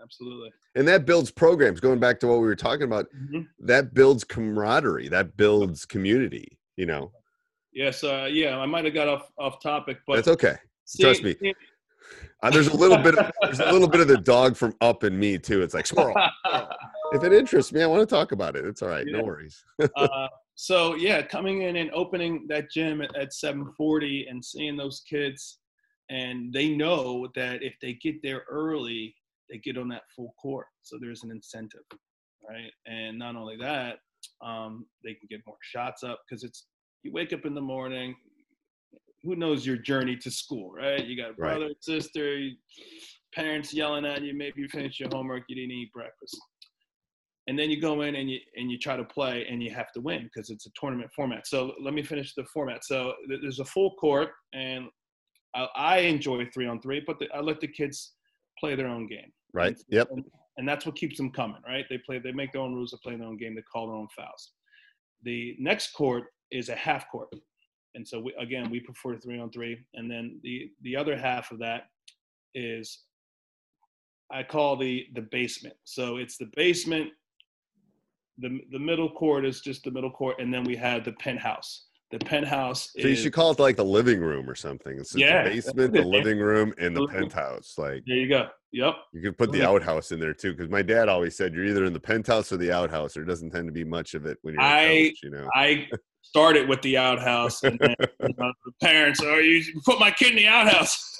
Absolutely. 0.00 0.50
And 0.76 0.86
that 0.88 1.06
builds 1.06 1.30
programs. 1.32 1.78
Going 1.80 1.98
back 2.00 2.18
to 2.20 2.26
what 2.28 2.36
we 2.40 2.46
were 2.46 2.56
talking 2.56 2.82
about, 2.84 3.06
Mhm. 3.12 3.46
that 3.60 3.94
builds 3.94 4.24
camaraderie. 4.24 5.08
That 5.08 5.36
builds 5.36 5.84
community. 5.86 6.58
You 6.76 6.86
know, 6.86 7.12
Yes. 7.72 8.04
Uh, 8.04 8.28
yeah. 8.30 8.58
I 8.58 8.66
might 8.66 8.84
have 8.84 8.94
got 8.94 9.08
off 9.08 9.30
off 9.38 9.60
topic, 9.62 9.98
but 10.06 10.16
that's 10.16 10.28
okay. 10.28 10.56
see- 10.84 11.02
Trust 11.02 11.22
me. 11.22 11.34
see- 11.40 11.54
Uh, 12.42 12.50
there's 12.50 12.66
a 12.68 12.76
little 12.76 12.98
bit. 12.98 13.16
Of, 13.16 13.30
there's 13.42 13.60
a 13.60 13.72
little 13.72 13.88
bit 13.88 14.00
of 14.00 14.08
the 14.08 14.18
dog 14.18 14.56
from 14.56 14.74
Up 14.80 15.04
in 15.04 15.18
me 15.18 15.38
too. 15.38 15.62
It's 15.62 15.74
like 15.74 15.86
squirrel. 15.86 16.14
if 17.12 17.22
it 17.24 17.32
interests 17.32 17.72
me, 17.72 17.82
I 17.82 17.86
want 17.86 18.00
to 18.00 18.06
talk 18.14 18.32
about 18.32 18.56
it. 18.56 18.64
It's 18.64 18.82
all 18.82 18.88
right. 18.88 19.06
Yeah. 19.06 19.18
No 19.18 19.24
worries. 19.24 19.64
uh, 19.96 20.28
so 20.54 20.94
yeah, 20.96 21.22
coming 21.22 21.62
in 21.62 21.76
and 21.76 21.90
opening 21.92 22.46
that 22.48 22.70
gym 22.70 23.00
at, 23.00 23.14
at 23.16 23.30
7:40 23.32 24.28
and 24.30 24.44
seeing 24.44 24.76
those 24.76 25.00
kids, 25.08 25.58
and 26.10 26.52
they 26.52 26.68
know 26.70 27.28
that 27.34 27.62
if 27.62 27.74
they 27.80 27.94
get 27.94 28.16
there 28.22 28.44
early, 28.50 29.14
they 29.48 29.58
get 29.58 29.78
on 29.78 29.88
that 29.88 30.02
full 30.14 30.34
court. 30.40 30.66
So 30.82 30.98
there's 31.00 31.22
an 31.24 31.30
incentive, 31.30 31.80
right? 32.48 32.70
And 32.86 33.18
not 33.18 33.36
only 33.36 33.56
that, 33.60 33.98
um, 34.44 34.86
they 35.04 35.14
can 35.14 35.26
get 35.30 35.40
more 35.46 35.56
shots 35.62 36.02
up 36.02 36.20
because 36.28 36.44
it's 36.44 36.66
you 37.02 37.12
wake 37.12 37.32
up 37.32 37.44
in 37.44 37.54
the 37.54 37.60
morning. 37.60 38.14
Who 39.22 39.36
knows 39.36 39.64
your 39.64 39.76
journey 39.76 40.16
to 40.16 40.30
school, 40.30 40.72
right? 40.72 41.04
You 41.04 41.16
got 41.16 41.30
a 41.30 41.34
Right. 41.34 41.58
brother, 41.58 41.74
sister, 41.80 42.48
parents 43.34 43.72
yelling 43.72 44.04
at 44.04 44.22
you. 44.22 44.34
Maybe 44.34 44.60
you 44.62 44.68
finished 44.68 44.98
your 44.98 45.08
homework, 45.12 45.44
you 45.48 45.56
didn't 45.56 45.72
eat 45.72 45.92
breakfast 45.92 46.40
and 47.48 47.58
then 47.58 47.70
you 47.70 47.80
go 47.80 48.02
in 48.02 48.14
and 48.14 48.30
you 48.30 48.38
and 48.56 48.70
you 48.70 48.78
try 48.78 48.96
to 48.96 49.04
play 49.04 49.46
and 49.48 49.62
you 49.62 49.70
have 49.70 49.92
to 49.92 50.00
win 50.00 50.24
because 50.24 50.50
it's 50.50 50.66
a 50.66 50.70
tournament 50.78 51.10
format. 51.14 51.46
So 51.46 51.74
let 51.80 51.94
me 51.94 52.02
finish 52.02 52.34
the 52.34 52.44
format. 52.44 52.84
So 52.84 53.14
there's 53.28 53.58
a 53.58 53.64
full 53.64 53.94
court 53.94 54.30
and 54.52 54.86
I, 55.54 55.66
I 55.74 55.98
enjoy 55.98 56.46
three 56.54 56.66
on 56.66 56.80
three, 56.80 57.02
but 57.06 57.18
the, 57.18 57.28
I 57.34 57.40
let 57.40 57.60
the 57.60 57.68
kids 57.68 58.12
play 58.58 58.74
their 58.74 58.86
own 58.86 59.06
game. 59.06 59.32
Right. 59.52 59.74
And, 59.74 59.84
Yep. 59.88 60.08
And, 60.12 60.24
and 60.58 60.68
that's 60.68 60.86
what 60.86 60.96
keeps 60.96 61.16
them 61.16 61.30
coming, 61.30 61.62
right? 61.66 61.84
They 61.88 61.98
play, 61.98 62.18
they 62.18 62.32
make 62.32 62.52
their 62.52 62.62
own 62.62 62.74
rules, 62.74 62.90
they 62.90 62.98
play 63.02 63.16
their 63.16 63.26
own 63.26 63.38
game, 63.38 63.54
they 63.54 63.62
call 63.62 63.88
their 63.88 63.96
own 63.96 64.08
fouls. 64.16 64.52
The 65.24 65.56
next 65.58 65.92
court 65.92 66.24
is 66.52 66.68
a 66.68 66.76
half 66.76 67.10
court, 67.10 67.28
and 67.94 68.06
so 68.06 68.20
we, 68.20 68.34
again 68.38 68.70
we 68.70 68.80
prefer 68.80 69.16
three 69.16 69.40
on 69.40 69.50
three, 69.50 69.78
and 69.94 70.10
then 70.10 70.40
the 70.42 70.70
the 70.82 70.96
other 70.96 71.16
half 71.16 71.50
of 71.50 71.58
that 71.58 71.84
is 72.54 73.00
I 74.30 74.42
call 74.42 74.76
the 74.76 75.06
the 75.14 75.22
basement. 75.22 75.76
So 75.84 76.16
it's 76.16 76.36
the 76.36 76.50
basement. 76.56 77.10
The 78.38 78.60
the 78.70 78.78
middle 78.78 79.10
court 79.10 79.44
is 79.44 79.60
just 79.60 79.84
the 79.84 79.90
middle 79.90 80.10
court, 80.10 80.40
and 80.40 80.52
then 80.52 80.64
we 80.64 80.76
have 80.76 81.04
the 81.04 81.12
penthouse. 81.12 81.86
The 82.12 82.18
penthouse. 82.18 82.90
So 83.00 83.08
you 83.08 83.16
should 83.16 83.32
call 83.32 83.50
it 83.52 83.58
like 83.58 83.76
the 83.76 83.84
living 83.84 84.20
room 84.20 84.48
or 84.48 84.54
something. 84.54 84.98
It's 84.98 85.14
Yeah. 85.14 85.44
the 85.44 85.50
basement, 85.50 85.92
the 85.94 86.02
living 86.02 86.38
room, 86.38 86.74
and 86.78 86.94
the 86.94 87.08
penthouse. 87.08 87.74
Like 87.78 88.04
There 88.06 88.16
you 88.16 88.28
go. 88.28 88.48
Yep. 88.70 88.94
you 89.12 89.22
could 89.22 89.38
put 89.38 89.50
the 89.52 89.62
outhouse 89.62 90.12
in 90.12 90.20
there 90.20 90.32
too, 90.34 90.52
because 90.52 90.70
my 90.70 90.82
dad 90.82 91.08
always 91.08 91.36
said 91.36 91.54
you're 91.54 91.64
either 91.66 91.84
in 91.84 91.92
the 91.92 92.00
penthouse 92.00 92.52
or 92.52 92.58
the 92.58 92.70
outhouse. 92.72 93.14
There 93.14 93.24
doesn't 93.24 93.50
tend 93.50 93.66
to 93.66 93.72
be 93.72 93.84
much 93.84 94.14
of 94.14 94.26
it 94.26 94.38
when 94.42 94.54
you're 94.54 94.62
I 94.62 95.08
coach, 95.10 95.18
you 95.22 95.30
know. 95.30 95.48
I 95.54 95.88
started 96.22 96.68
with 96.68 96.80
the 96.82 96.96
outhouse, 96.96 97.62
and 97.64 97.78
then 97.78 97.94
you 98.00 98.34
know, 98.38 98.52
the 98.64 98.72
parents 98.82 99.22
are 99.22 99.40
you 99.40 99.62
put 99.84 99.98
my 99.98 100.10
kid 100.10 100.30
in 100.30 100.36
the 100.36 100.48
outhouse. 100.48 101.18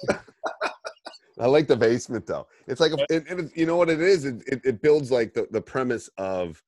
I 1.40 1.46
like 1.46 1.66
the 1.68 1.76
basement 1.76 2.26
though. 2.26 2.46
It's 2.68 2.80
like, 2.80 2.92
a, 2.92 2.98
it, 3.10 3.24
it, 3.26 3.50
you 3.56 3.66
know 3.66 3.76
what 3.76 3.88
it 3.90 4.00
is. 4.00 4.24
It, 4.24 4.42
it, 4.46 4.60
it 4.64 4.82
builds 4.82 5.10
like 5.10 5.34
the, 5.34 5.46
the 5.50 5.60
premise 5.60 6.08
of, 6.18 6.62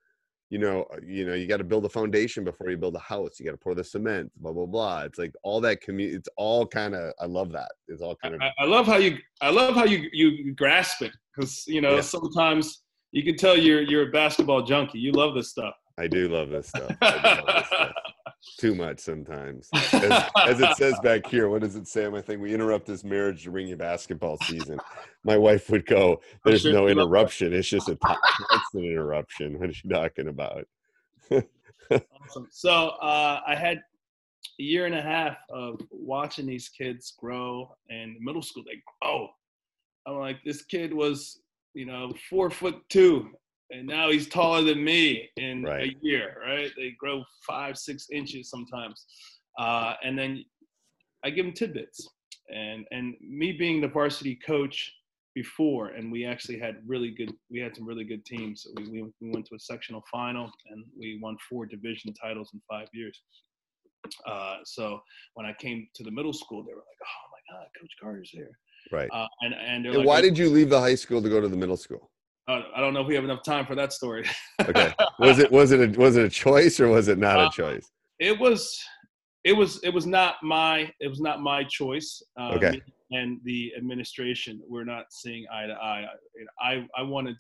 you 0.55 0.61
know, 0.61 0.87
uh, 0.93 0.99
you 1.05 1.27
know, 1.27 1.35
you 1.35 1.49
got 1.49 1.57
to 1.57 1.65
build 1.65 1.85
a 1.85 1.89
foundation 1.89 2.45
before 2.45 2.71
you 2.71 2.77
build 2.77 2.95
a 2.95 3.01
house. 3.01 3.41
You 3.41 3.45
got 3.47 3.51
to 3.51 3.57
pour 3.57 3.75
the 3.75 3.83
cement, 3.83 4.31
blah 4.37 4.53
blah 4.53 4.67
blah. 4.67 5.01
It's 5.03 5.19
like 5.19 5.33
all 5.43 5.61
that 5.63 5.81
community. 5.81 6.17
It's 6.17 6.29
all 6.37 6.65
kind 6.65 6.95
of. 6.95 7.13
I 7.21 7.27
love 7.27 7.51
that. 7.51 7.73
It's 7.89 8.01
all 8.01 8.15
kind 8.15 8.37
of. 8.37 8.41
I, 8.41 8.53
I 8.61 8.65
love 8.65 8.87
how 8.87 8.99
you 8.99 9.19
I 9.41 9.51
love 9.51 9.75
how 9.75 9.85
you 9.85 10.09
you 10.13 10.55
grasp 10.55 11.03
it 11.03 11.11
because 11.35 11.65
you 11.67 11.81
know 11.81 11.97
Yeah. 11.97 12.03
sometimes 12.03 12.85
you 13.11 13.25
can 13.25 13.37
tell 13.37 13.59
you're 13.59 13.83
you're 13.83 14.11
a 14.11 14.13
basketball 14.13 14.63
junkie. 14.63 15.01
You 15.01 15.11
love 15.11 15.35
this 15.35 15.51
stuff. 15.51 15.75
I 15.99 16.07
do 16.07 16.29
love 16.29 16.51
this 16.51 16.69
stuff. 16.69 16.93
I 18.53 18.67
do 18.67 18.75
love 18.75 18.97
this 18.97 19.05
stuff. 19.05 19.25
Too 19.25 19.27
much 19.27 19.27
sometimes. 19.27 19.69
As, 19.73 20.31
as 20.47 20.61
it 20.61 20.77
says 20.77 20.95
back 21.03 21.27
here, 21.27 21.49
what 21.49 21.61
does 21.63 21.77
it 21.77 21.89
say 21.89 22.09
my 22.09 22.21
thing? 22.21 22.41
We 22.41 22.55
interrupt 22.55 22.87
this 22.87 23.05
marriage 23.05 23.45
to 23.45 23.51
bring 23.51 23.69
you 23.69 23.77
basketball 23.77 24.39
season. 24.39 24.79
My 25.25 25.37
wife 25.37 25.71
would 25.71 25.87
go, 25.87 26.21
There's 26.45 26.63
sure 26.63 26.73
no 26.73 26.89
she 26.89 26.95
loved 26.95 26.99
that. 26.99 27.03
interruption. 27.03 27.53
It's 27.53 27.69
just 27.69 27.89
a 27.89 27.97
constant 27.97 28.85
interruption. 28.85 29.59
What 29.59 29.71
are 29.71 29.73
you 29.73 29.91
talking 29.91 30.29
about? 30.29 30.67
Awesome. 31.91 32.49
So 32.51 32.71
uh, 32.71 33.41
I 33.47 33.55
had 33.55 33.77
a 34.59 34.63
year 34.63 34.87
and 34.87 34.95
a 34.95 35.03
half 35.03 35.37
of 35.51 35.81
watching 35.91 36.47
these 36.47 36.69
kids 36.71 37.13
grow 37.19 37.77
and 37.91 38.17
middle 38.21 38.41
school. 38.41 38.63
They 38.65 38.83
grow. 39.03 39.29
I'm 40.07 40.17
like, 40.19 40.39
this 40.45 40.63
kid 40.63 40.95
was, 40.95 41.41
you 41.75 41.85
know, 41.85 42.13
four 42.31 42.49
foot 42.49 42.77
two, 42.89 43.31
and 43.75 43.87
now 43.87 44.11
he's 44.11 44.29
taller 44.29 44.63
than 44.63 44.83
me 44.83 45.29
in 45.37 45.63
Right. 45.63 45.89
a 45.91 45.97
year. 46.03 46.37
Right? 46.47 46.71
They 46.77 46.91
grow 46.99 47.25
five, 47.47 47.77
six 47.77 48.09
inches 48.11 48.51
sometimes, 48.51 49.05
uh, 49.59 49.95
and 50.03 50.19
then 50.19 50.45
I 51.25 51.31
give 51.31 51.45
them 51.47 51.55
tidbits. 51.55 52.09
And 52.55 52.87
and 52.91 53.15
me 53.21 53.53
being 53.53 53.81
the 53.81 53.89
varsity 53.89 54.37
coach 54.37 54.93
before, 55.35 55.89
and 55.89 56.13
we 56.13 56.25
actually 56.25 56.59
had 56.59 56.77
really 56.87 57.11
good. 57.11 57.33
We 57.51 57.59
had 57.59 57.75
some 57.75 57.87
really 57.87 58.05
good 58.05 58.25
teams. 58.25 58.67
We 58.77 58.83
we, 58.91 59.03
we 59.21 59.31
went 59.31 59.47
to 59.47 59.55
a 59.55 59.59
sectional 59.59 60.03
final, 60.13 60.51
and 60.71 60.85
we 60.99 61.19
won 61.23 61.37
four 61.49 61.67
division 61.67 62.13
titles 62.15 62.51
in 62.53 62.61
five 62.69 62.89
years. 62.93 63.23
Uh, 64.27 64.59
so 64.65 65.01
when 65.35 65.47
I 65.47 65.55
came 65.55 65.89
to 65.95 66.05
the 66.05 66.11
middle 66.11 66.35
school, 66.35 66.63
they 66.63 66.75
were 66.75 66.85
like, 66.93 67.01
"Oh 67.03 67.25
my 67.35 67.43
God, 67.57 67.67
Coach 67.81 67.95
Carter's 68.01 68.31
here!" 68.31 68.59
Right. 68.93 69.11
Uh, 69.11 69.27
and 69.41 69.55
and, 69.55 69.87
And 69.87 69.97
like, 69.97 70.07
why 70.07 70.21
did 70.21 70.37
you 70.37 70.51
leave 70.51 70.69
the 70.69 70.81
high 70.81 70.95
school 70.95 71.23
to 71.23 71.29
go 71.31 71.41
to 71.41 71.49
the 71.49 71.57
middle 71.57 71.79
school? 71.79 72.11
Uh, 72.47 72.61
I 72.77 72.81
don't 72.81 72.93
know 72.93 73.01
if 73.01 73.07
we 73.07 73.15
have 73.15 73.25
enough 73.25 73.43
time 73.43 73.67
for 73.67 73.75
that 73.75 73.93
story. 73.93 74.25
Okay. 74.69 74.95
Was 75.19 75.39
it 75.41 75.51
was 75.53 75.73
it 75.73 75.81
a, 75.97 75.99
was 75.99 76.17
it 76.17 76.25
a 76.25 76.29
choice 76.29 76.79
or 76.81 76.89
was 76.89 77.09
it 77.09 77.19
not 77.19 77.39
Uh, 77.39 77.47
a 77.49 77.51
choice? 77.51 77.91
it 78.21 78.39
was 78.39 78.79
it 79.45 79.53
was 79.53 79.83
it 79.83 79.91
was 79.93 80.07
not 80.07 80.37
my 80.43 80.91
it 81.01 81.09
was 81.09 81.21
not 81.21 81.41
my 81.41 81.65
choice 81.65 82.23
uh, 82.41 82.53
Okay. 82.55 82.81
and 83.11 83.41
the 83.45 83.73
administration 83.77 84.63
were 84.69 84.85
not 84.85 85.07
seeing 85.11 85.45
eye 85.53 85.67
to 85.67 85.73
eye 85.75 86.07
I, 86.63 86.71
I 86.75 86.89
i 86.97 87.03
wanted 87.03 87.37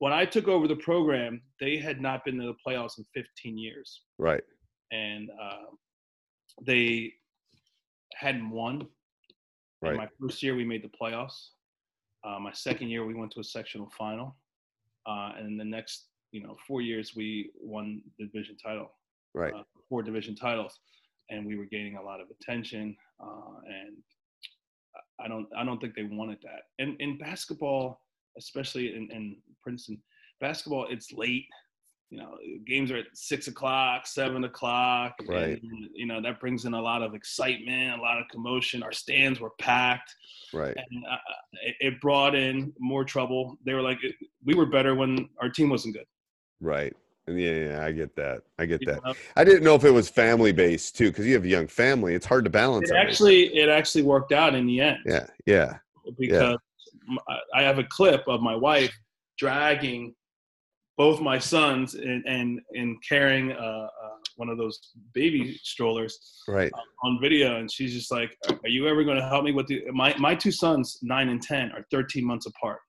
when 0.00 0.12
i 0.12 0.24
took 0.26 0.48
over 0.48 0.66
the 0.68 0.76
program 0.90 1.40
they 1.60 1.76
had 1.78 2.00
not 2.00 2.24
been 2.24 2.36
to 2.40 2.46
the 2.52 2.56
playoffs 2.66 2.98
in 2.98 3.04
15 3.14 3.56
years 3.56 4.02
Right. 4.18 4.42
and 4.90 5.30
uh, 5.40 5.66
they 6.66 7.12
hadn't 8.16 8.50
won 8.50 8.74
In 8.82 8.88
Right. 9.82 9.96
my 9.96 10.08
first 10.20 10.42
year 10.42 10.54
we 10.56 10.64
made 10.64 10.82
the 10.82 10.92
playoffs 11.00 11.50
uh, 12.24 12.38
my 12.38 12.52
second 12.52 12.88
year 12.88 13.04
we 13.04 13.14
went 13.14 13.30
to 13.32 13.40
a 13.40 13.44
sectional 13.44 13.90
final 13.96 14.36
uh, 15.06 15.32
and 15.36 15.46
in 15.46 15.56
the 15.56 15.64
next 15.64 16.06
you 16.32 16.42
know 16.42 16.56
four 16.66 16.80
years 16.80 17.14
we 17.14 17.50
won 17.60 18.02
the 18.18 18.26
division 18.26 18.56
title 18.56 18.90
Right. 19.34 19.52
uh, 19.52 19.62
four 19.88 20.02
division 20.02 20.36
titles, 20.36 20.78
and 21.28 21.44
we 21.44 21.56
were 21.56 21.64
gaining 21.64 21.96
a 21.96 22.02
lot 22.02 22.20
of 22.20 22.28
attention. 22.30 22.96
Uh, 23.20 23.58
and 23.66 23.96
I 25.20 25.28
don't, 25.28 25.48
I 25.56 25.64
don't 25.64 25.80
think 25.80 25.94
they 25.94 26.04
wanted 26.04 26.38
that. 26.44 26.62
And 26.78 26.96
in 27.00 27.18
basketball, 27.18 28.00
especially 28.38 28.94
in, 28.94 29.10
in 29.10 29.36
Princeton, 29.60 30.00
basketball, 30.40 30.86
it's 30.88 31.12
late. 31.12 31.46
You 32.14 32.20
know, 32.20 32.38
games 32.64 32.92
are 32.92 32.98
at 32.98 33.06
six 33.12 33.48
o'clock, 33.48 34.06
seven 34.06 34.44
o'clock. 34.44 35.16
Right. 35.26 35.60
And, 35.60 35.88
you 35.92 36.06
know, 36.06 36.22
that 36.22 36.38
brings 36.38 36.64
in 36.64 36.72
a 36.72 36.80
lot 36.80 37.02
of 37.02 37.12
excitement, 37.12 37.98
a 37.98 38.00
lot 38.00 38.18
of 38.20 38.26
commotion. 38.30 38.84
Our 38.84 38.92
stands 38.92 39.40
were 39.40 39.50
packed 39.58 40.14
Right. 40.52 40.76
and 40.76 41.04
uh, 41.10 41.16
it, 41.64 41.74
it 41.80 42.00
brought 42.00 42.36
in 42.36 42.72
more 42.78 43.04
trouble. 43.04 43.58
They 43.66 43.74
were 43.74 43.82
like, 43.82 43.98
we 44.44 44.54
were 44.54 44.66
better 44.66 44.94
when 44.94 45.28
our 45.40 45.48
team 45.48 45.70
wasn't 45.70 45.96
good. 45.96 46.06
Right. 46.60 46.94
Yeah, 47.26 47.34
yeah, 47.50 47.84
I 47.84 47.90
get 47.90 48.14
that. 48.14 48.42
I 48.60 48.66
get 48.66 48.80
You 48.82 48.92
that. 48.92 49.04
know? 49.04 49.14
I 49.34 49.42
didn't 49.42 49.64
know 49.64 49.74
if 49.74 49.82
it 49.82 49.90
was 49.90 50.08
family 50.08 50.52
based 50.52 50.96
too, 50.96 51.08
because 51.10 51.26
you 51.26 51.34
have 51.34 51.44
a 51.44 51.48
young 51.48 51.66
family. 51.66 52.14
It's 52.14 52.26
hard 52.26 52.44
to 52.44 52.50
balance. 52.50 52.90
It 52.90 52.94
actually, 52.96 53.56
it 53.56 53.68
actually 53.68 54.02
worked 54.04 54.30
out 54.30 54.54
in 54.54 54.68
the 54.68 54.80
end. 54.80 54.98
Yeah. 55.04 55.26
Yeah. 55.46 55.78
because 56.16 56.58
I 57.52 57.62
have 57.62 57.80
a 57.80 57.84
clip 57.84 58.22
of 58.28 58.40
my 58.40 58.54
wife 58.54 58.96
dragging 59.36 60.14
both 60.96 61.20
my 61.20 61.38
sons 61.38 61.94
and 61.94 62.24
and, 62.26 62.60
and 62.74 62.96
carrying 63.06 63.52
uh, 63.52 63.54
uh, 63.54 63.88
one 64.36 64.48
of 64.48 64.58
those 64.58 64.78
baby 65.12 65.58
strollers 65.62 66.18
Right. 66.48 66.72
on 67.02 67.18
video, 67.20 67.56
and 67.58 67.70
she's 67.70 67.92
just 67.92 68.10
like, 68.10 68.36
"Are 68.48 68.68
you 68.68 68.86
ever 68.88 69.04
going 69.04 69.16
to 69.16 69.26
help 69.28 69.44
me 69.44 69.52
with 69.52 69.66
the 69.66 69.82
my 69.92 70.14
my 70.18 70.34
two 70.34 70.52
sons, 70.52 70.98
nine 71.02 71.28
and 71.28 71.42
ten, 71.42 71.70
are 71.72 71.84
13 71.90 72.24
months 72.24 72.46
apart, 72.46 72.80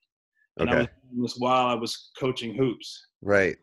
and 0.57 0.69
I 0.69 0.73
Okay. 0.73 0.79
was 0.81 0.87
doing 1.11 1.21
this 1.23 1.35
while 1.37 1.67
I 1.67 1.73
was 1.73 2.11
coaching 2.19 2.55
hoops. 2.55 3.07
Right. 3.21 3.57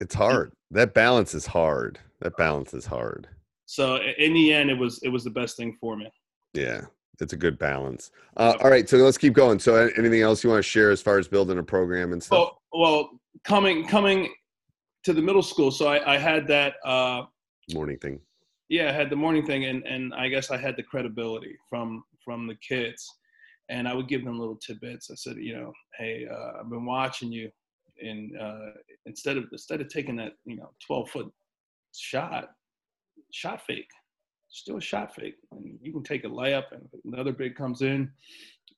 It's 0.00 0.14
hard. 0.14 0.52
That 0.70 0.94
balance 0.94 1.34
is 1.34 1.46
hard. 1.46 1.98
That 2.20 2.36
balance 2.36 2.72
is 2.74 2.86
hard. 2.86 3.28
So 3.66 3.96
in 4.18 4.32
the 4.32 4.52
end, 4.52 4.70
it 4.70 4.78
was 4.78 4.98
it 5.02 5.08
was 5.08 5.24
the 5.24 5.30
best 5.30 5.56
thing 5.56 5.76
for 5.80 5.96
me. 5.96 6.10
Yeah. 6.54 6.82
It's 7.20 7.34
a 7.34 7.36
good 7.36 7.58
balance. 7.58 8.10
Uh, 8.38 8.54
all 8.62 8.70
right. 8.70 8.88
So 8.88 8.96
let's 8.96 9.18
keep 9.18 9.34
going. 9.34 9.58
So 9.58 9.90
anything 9.98 10.22
else 10.22 10.42
you 10.42 10.48
want 10.48 10.60
to 10.60 10.68
share 10.68 10.90
as 10.90 11.02
far 11.02 11.18
as 11.18 11.28
building 11.28 11.58
a 11.58 11.62
program 11.62 12.14
and 12.14 12.22
stuff? 12.22 12.38
Well, 12.72 12.80
well, 12.80 13.19
coming 13.44 13.86
coming 13.86 14.32
to 15.04 15.12
the 15.12 15.22
middle 15.22 15.42
school, 15.42 15.70
so 15.70 15.86
I, 15.88 16.14
I 16.14 16.18
had 16.18 16.46
that. 16.48 16.74
Uh, 16.84 17.22
Morning 17.72 17.98
thing. 17.98 18.20
yeah, 18.68 18.88
I 18.88 18.92
had 18.92 19.10
the 19.10 19.16
morning 19.16 19.46
thing, 19.46 19.64
and 19.64 19.84
and 19.86 20.12
I 20.14 20.28
guess 20.28 20.50
I 20.50 20.56
had 20.56 20.76
the 20.76 20.82
credibility 20.82 21.56
from 21.68 22.02
from 22.24 22.46
the 22.46 22.56
kids, 22.56 23.08
and 23.68 23.86
I 23.88 23.94
would 23.94 24.08
give 24.08 24.24
them 24.24 24.38
little 24.38 24.56
tidbits. 24.56 25.10
I 25.10 25.14
said, 25.14 25.36
you 25.36 25.54
know, 25.56 25.72
hey, 25.98 26.26
uh, 26.30 26.60
I've 26.60 26.68
been 26.70 26.84
watching 26.84 27.30
you, 27.32 27.50
and 28.02 28.36
uh, 28.38 28.70
instead 29.06 29.36
of 29.36 29.44
instead 29.52 29.80
of 29.80 29.88
taking 29.88 30.16
that 30.16 30.32
you 30.44 30.56
know 30.56 30.70
twelve 30.84 31.08
foot 31.10 31.32
shot, 31.94 32.50
shot 33.32 33.62
fake, 33.66 33.88
just 34.52 34.66
do 34.66 34.76
a 34.76 34.80
shot 34.80 35.14
fake, 35.14 35.36
and 35.52 35.78
you 35.80 35.92
can 35.92 36.02
take 36.02 36.24
a 36.24 36.28
layup, 36.28 36.72
and 36.72 36.88
another 37.04 37.32
big 37.32 37.54
comes 37.54 37.82
in. 37.82 38.10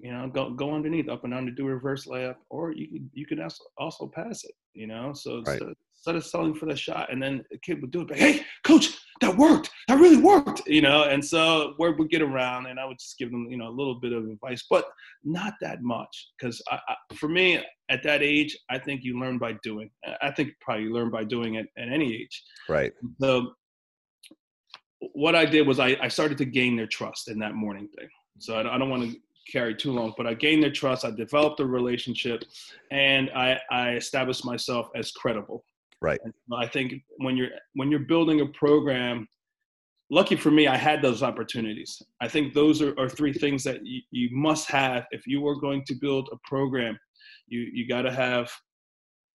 You 0.02 0.12
know, 0.12 0.28
go 0.28 0.50
go 0.50 0.74
underneath, 0.74 1.08
up 1.08 1.22
and 1.22 1.32
under, 1.32 1.52
do 1.52 1.68
a 1.68 1.74
reverse 1.74 2.06
layup, 2.06 2.34
or 2.50 2.72
you 2.72 2.88
can 2.88 3.10
you 3.14 3.24
can 3.24 3.40
also 3.40 3.64
also 3.78 4.08
pass 4.08 4.42
it. 4.42 4.54
You 4.74 4.88
know, 4.88 5.12
so 5.14 5.42
Right. 5.46 5.52
instead, 5.52 5.74
instead 5.94 6.16
of 6.16 6.26
selling 6.26 6.54
for 6.54 6.66
the 6.66 6.74
shot, 6.74 7.12
and 7.12 7.22
then 7.22 7.44
the 7.52 7.58
kid 7.58 7.80
would 7.80 7.92
do 7.92 8.00
it, 8.00 8.10
like, 8.10 8.18
hey, 8.18 8.40
coach, 8.64 8.98
that 9.20 9.36
worked. 9.36 9.70
That 9.86 10.00
really 10.00 10.16
worked. 10.16 10.66
You 10.66 10.82
know, 10.82 11.04
and 11.04 11.24
so 11.24 11.74
word 11.78 12.00
would 12.00 12.10
get 12.10 12.20
around, 12.20 12.66
and 12.66 12.80
I 12.80 12.84
would 12.84 12.98
just 12.98 13.16
give 13.16 13.30
them, 13.30 13.46
you 13.48 13.56
know, 13.56 13.68
a 13.68 13.76
little 13.80 13.94
bit 14.00 14.12
of 14.12 14.24
advice, 14.24 14.64
but 14.68 14.86
not 15.22 15.54
that 15.60 15.82
much, 15.82 16.30
because 16.36 16.60
for 17.14 17.28
me, 17.28 17.62
at 17.88 18.02
that 18.02 18.24
age, 18.24 18.58
I 18.70 18.78
think 18.80 19.04
you 19.04 19.20
learn 19.20 19.38
by 19.38 19.52
doing. 19.62 19.88
I 20.20 20.32
think 20.32 20.48
probably 20.60 20.84
you 20.84 20.92
learn 20.92 21.10
by 21.10 21.22
doing 21.22 21.54
it 21.54 21.66
at 21.78 21.88
any 21.88 22.12
age. 22.12 22.42
Right. 22.68 22.92
So 23.20 23.52
what 25.12 25.36
I 25.36 25.44
did 25.44 25.66
was 25.66 25.78
I, 25.78 25.96
I 26.00 26.08
started 26.08 26.38
to 26.38 26.44
gain 26.44 26.76
their 26.76 26.86
trust 26.88 27.28
in 27.28 27.38
that 27.38 27.54
morning 27.54 27.88
thing. 27.96 28.08
So 28.40 28.54
I, 28.56 28.74
I 28.74 28.78
don't 28.78 28.90
want 28.90 29.04
to 29.04 29.16
carry 29.50 29.74
too 29.74 29.92
long, 29.92 30.14
but 30.16 30.26
I 30.26 30.34
gained 30.34 30.62
their 30.62 30.72
trust. 30.72 31.04
I 31.04 31.10
developed 31.10 31.60
a 31.60 31.66
relationship, 31.66 32.44
and 32.90 33.30
I, 33.30 33.58
I 33.70 33.92
established 33.94 34.44
myself 34.44 34.88
as 34.94 35.10
credible. 35.12 35.64
Right. 36.00 36.20
And 36.24 36.34
I 36.56 36.66
think 36.66 36.94
when 37.18 37.36
you're 37.36 37.50
when 37.74 37.90
you're 37.90 38.00
building 38.00 38.40
a 38.40 38.46
program, 38.46 39.28
lucky 40.10 40.36
for 40.36 40.50
me, 40.50 40.66
I 40.66 40.76
had 40.76 41.00
those 41.00 41.22
opportunities. 41.22 42.02
I 42.20 42.28
think 42.28 42.54
those 42.54 42.82
are, 42.82 42.98
are 42.98 43.08
three 43.08 43.32
things 43.32 43.62
that 43.64 43.86
you, 43.86 44.00
you 44.10 44.28
must 44.32 44.68
have 44.68 45.06
if 45.12 45.26
you 45.26 45.46
are 45.46 45.54
going 45.56 45.84
to 45.84 45.94
build 45.94 46.28
a 46.32 46.36
program. 46.48 46.98
You 47.46 47.68
you 47.72 47.86
got 47.86 48.02
to 48.02 48.12
have 48.12 48.50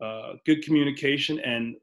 uh, 0.04 0.34
good 0.46 0.62
communication 0.62 1.40
and 1.40 1.76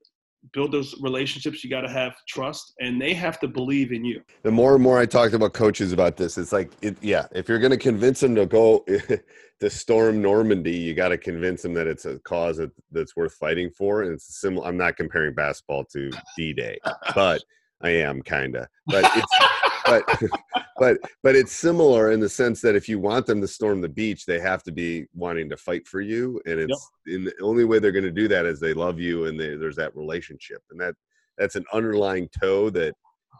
build 0.52 0.72
those 0.72 0.94
relationships. 1.00 1.64
You 1.64 1.70
got 1.70 1.82
to 1.82 1.90
have 1.90 2.14
trust, 2.28 2.74
and 2.80 3.00
they 3.00 3.14
have 3.14 3.40
to 3.40 3.48
believe 3.48 3.92
in 3.92 4.04
you. 4.04 4.22
The 4.42 4.50
more 4.50 4.74
and 4.74 4.82
more 4.82 4.98
I 4.98 5.06
talked 5.06 5.34
about 5.34 5.52
coaches 5.52 5.92
about 5.92 6.16
this, 6.16 6.38
it's 6.38 6.52
like, 6.52 6.70
it, 6.82 6.96
yeah, 7.00 7.26
if 7.32 7.48
you're 7.48 7.58
going 7.58 7.70
to 7.70 7.76
convince 7.76 8.20
them 8.20 8.34
to 8.34 8.46
go 8.46 8.84
to 9.60 9.70
storm 9.70 10.20
Normandy, 10.20 10.76
you 10.76 10.94
got 10.94 11.08
to 11.08 11.18
convince 11.18 11.62
them 11.62 11.74
that 11.74 11.86
it's 11.86 12.04
a 12.04 12.18
cause 12.20 12.58
that, 12.58 12.70
that's 12.92 13.16
worth 13.16 13.34
fighting 13.34 13.70
for. 13.70 14.02
And 14.02 14.12
it's 14.12 14.40
similar. 14.40 14.66
I'm 14.66 14.76
not 14.76 14.96
comparing 14.96 15.34
basketball 15.34 15.84
to 15.92 16.10
D-Day, 16.36 16.78
but 17.14 17.42
I 17.82 17.90
am 17.90 18.22
kind 18.22 18.56
of, 18.56 18.66
but 18.86 19.04
it's, 19.16 19.36
but, 19.84 20.04
but, 20.78 20.98
but 21.22 21.36
it's 21.36 21.52
similar 21.52 22.12
in 22.12 22.20
the 22.20 22.28
sense 22.28 22.60
that 22.62 22.74
if 22.74 22.88
you 22.88 22.98
want 22.98 23.26
them 23.26 23.40
to 23.40 23.48
storm 23.48 23.80
the 23.80 23.88
beach, 23.88 24.26
they 24.26 24.40
have 24.40 24.62
to 24.64 24.72
be 24.72 25.06
wanting 25.14 25.48
to 25.50 25.56
fight 25.56 25.86
for 25.86 26.00
you. 26.00 26.40
And 26.46 26.60
it's 26.60 26.90
yep. 27.06 27.16
in 27.16 27.24
the 27.24 27.34
only 27.42 27.64
way 27.64 27.78
they're 27.78 27.92
going 27.92 28.04
to 28.04 28.10
do 28.10 28.28
that 28.28 28.46
is 28.46 28.60
they 28.60 28.74
love 28.74 28.98
you 28.98 29.26
and 29.26 29.38
they, 29.38 29.56
there's 29.56 29.76
that 29.76 29.94
relationship. 29.96 30.62
And 30.70 30.80
that, 30.80 30.94
that's 31.38 31.56
an 31.56 31.64
underlying 31.72 32.28
toe 32.40 32.70
that 32.70 32.94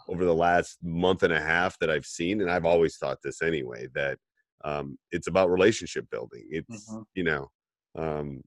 over 0.08 0.24
the 0.24 0.34
last 0.34 0.78
month 0.82 1.22
and 1.22 1.32
a 1.32 1.40
half 1.40 1.78
that 1.78 1.90
I've 1.90 2.06
seen. 2.06 2.40
And 2.40 2.50
I've 2.50 2.66
always 2.66 2.96
thought 2.96 3.18
this 3.22 3.42
anyway, 3.42 3.88
that 3.94 4.18
um, 4.64 4.98
it's 5.12 5.28
about 5.28 5.50
relationship 5.50 6.08
building. 6.10 6.46
It's, 6.50 6.90
mm-hmm. 6.90 7.02
you 7.14 7.24
know, 7.24 7.50
um, 7.96 8.42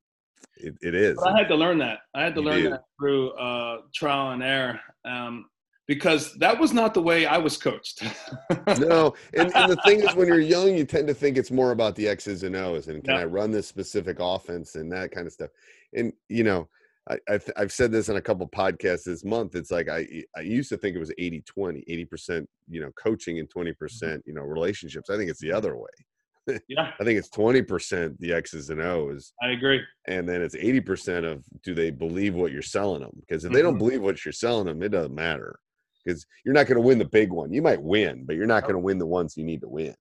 it, 0.57 0.75
it 0.81 0.95
is. 0.95 1.17
But 1.17 1.33
I 1.33 1.37
had 1.37 1.47
to 1.49 1.55
learn 1.55 1.77
that. 1.79 1.99
I 2.15 2.23
had 2.23 2.35
to 2.35 2.41
you 2.41 2.47
learn 2.47 2.63
do. 2.63 2.69
that 2.71 2.83
through 2.99 3.31
uh, 3.31 3.81
trial 3.93 4.31
and 4.31 4.43
error. 4.43 4.79
Um, 5.05 5.45
because 5.87 6.33
that 6.35 6.59
was 6.59 6.73
not 6.73 6.93
the 6.93 7.01
way 7.01 7.25
I 7.25 7.37
was 7.37 7.57
coached. 7.57 8.03
no, 8.79 9.13
and, 9.33 9.55
and, 9.55 9.71
the 9.71 9.79
thing 9.85 10.01
is, 10.01 10.13
when 10.15 10.27
you're 10.27 10.39
young, 10.39 10.75
you 10.75 10.83
tend 10.83 11.07
to 11.07 11.13
think 11.13 11.37
it's 11.37 11.49
more 11.49 11.71
about 11.71 11.95
the 11.95 12.07
X's 12.07 12.43
and 12.43 12.55
O's, 12.55 12.89
and 12.89 13.03
can 13.03 13.15
yeah. 13.15 13.21
I 13.21 13.25
run 13.25 13.51
this 13.51 13.67
specific 13.67 14.17
offense 14.19 14.75
and 14.75 14.91
that 14.91 15.11
kind 15.11 15.25
of 15.25 15.33
stuff. 15.33 15.49
And 15.93 16.11
you 16.27 16.43
know, 16.43 16.67
I, 17.09 17.17
I've, 17.29 17.49
I've 17.55 17.71
said 17.71 17.91
this 17.91 18.09
on 18.09 18.17
a 18.17 18.21
couple 18.21 18.47
podcasts 18.49 19.05
this 19.05 19.23
month. 19.23 19.55
It's 19.55 19.71
like 19.71 19.87
I 19.89 20.05
I 20.35 20.41
used 20.41 20.69
to 20.69 20.77
think 20.77 20.95
it 20.95 20.99
was 20.99 21.13
80 21.17 21.41
20, 21.41 21.83
80 21.87 22.05
percent 22.05 22.49
you 22.69 22.81
know 22.81 22.91
coaching 23.01 23.39
and 23.39 23.49
20 23.49 23.71
mm-hmm. 23.71 23.77
percent 23.77 24.23
you 24.25 24.33
know 24.33 24.43
relationships. 24.43 25.09
I 25.09 25.15
think 25.15 25.29
it's 25.29 25.41
the 25.41 25.53
other 25.53 25.77
way. 25.77 26.59
yeah, 26.67 26.91
I 26.99 27.03
think 27.05 27.17
it's 27.17 27.29
20 27.29 27.61
percent 27.61 28.19
the 28.19 28.33
X's 28.33 28.69
and 28.71 28.81
O's. 28.81 29.31
I 29.41 29.51
agree. 29.51 29.81
And 30.09 30.27
then 30.27 30.41
it's 30.41 30.55
80 30.55 30.81
percent 30.81 31.25
of 31.25 31.45
do 31.63 31.73
they 31.73 31.91
believe 31.91 32.35
what 32.35 32.51
you're 32.51 32.61
selling 32.61 33.01
them? 33.01 33.11
Because 33.21 33.45
if 33.45 33.49
mm-hmm. 33.49 33.55
they 33.55 33.61
don't 33.61 33.75
mm-hmm. 33.75 33.79
believe 33.79 34.01
what 34.01 34.25
you're 34.25 34.33
selling 34.33 34.65
them, 34.65 34.83
it 34.83 34.89
doesn't 34.89 35.15
matter 35.15 35.57
because 36.07 36.25
you're 36.45 36.53
not 36.53 36.67
going 36.67 36.75
to 36.77 36.81
win 36.81 36.97
the 36.97 37.05
big 37.05 37.31
one. 37.31 37.51
You 37.51 37.61
might 37.61 37.81
win, 37.81 38.23
but 38.25 38.35
you're 38.35 38.45
not 38.45 38.63
going 38.63 38.75
to 38.75 38.79
win 38.79 38.97
the 38.97 39.05
ones 39.05 39.35
you 39.35 39.43
need 39.43 39.61
to 39.61 39.67
win. 39.67 39.95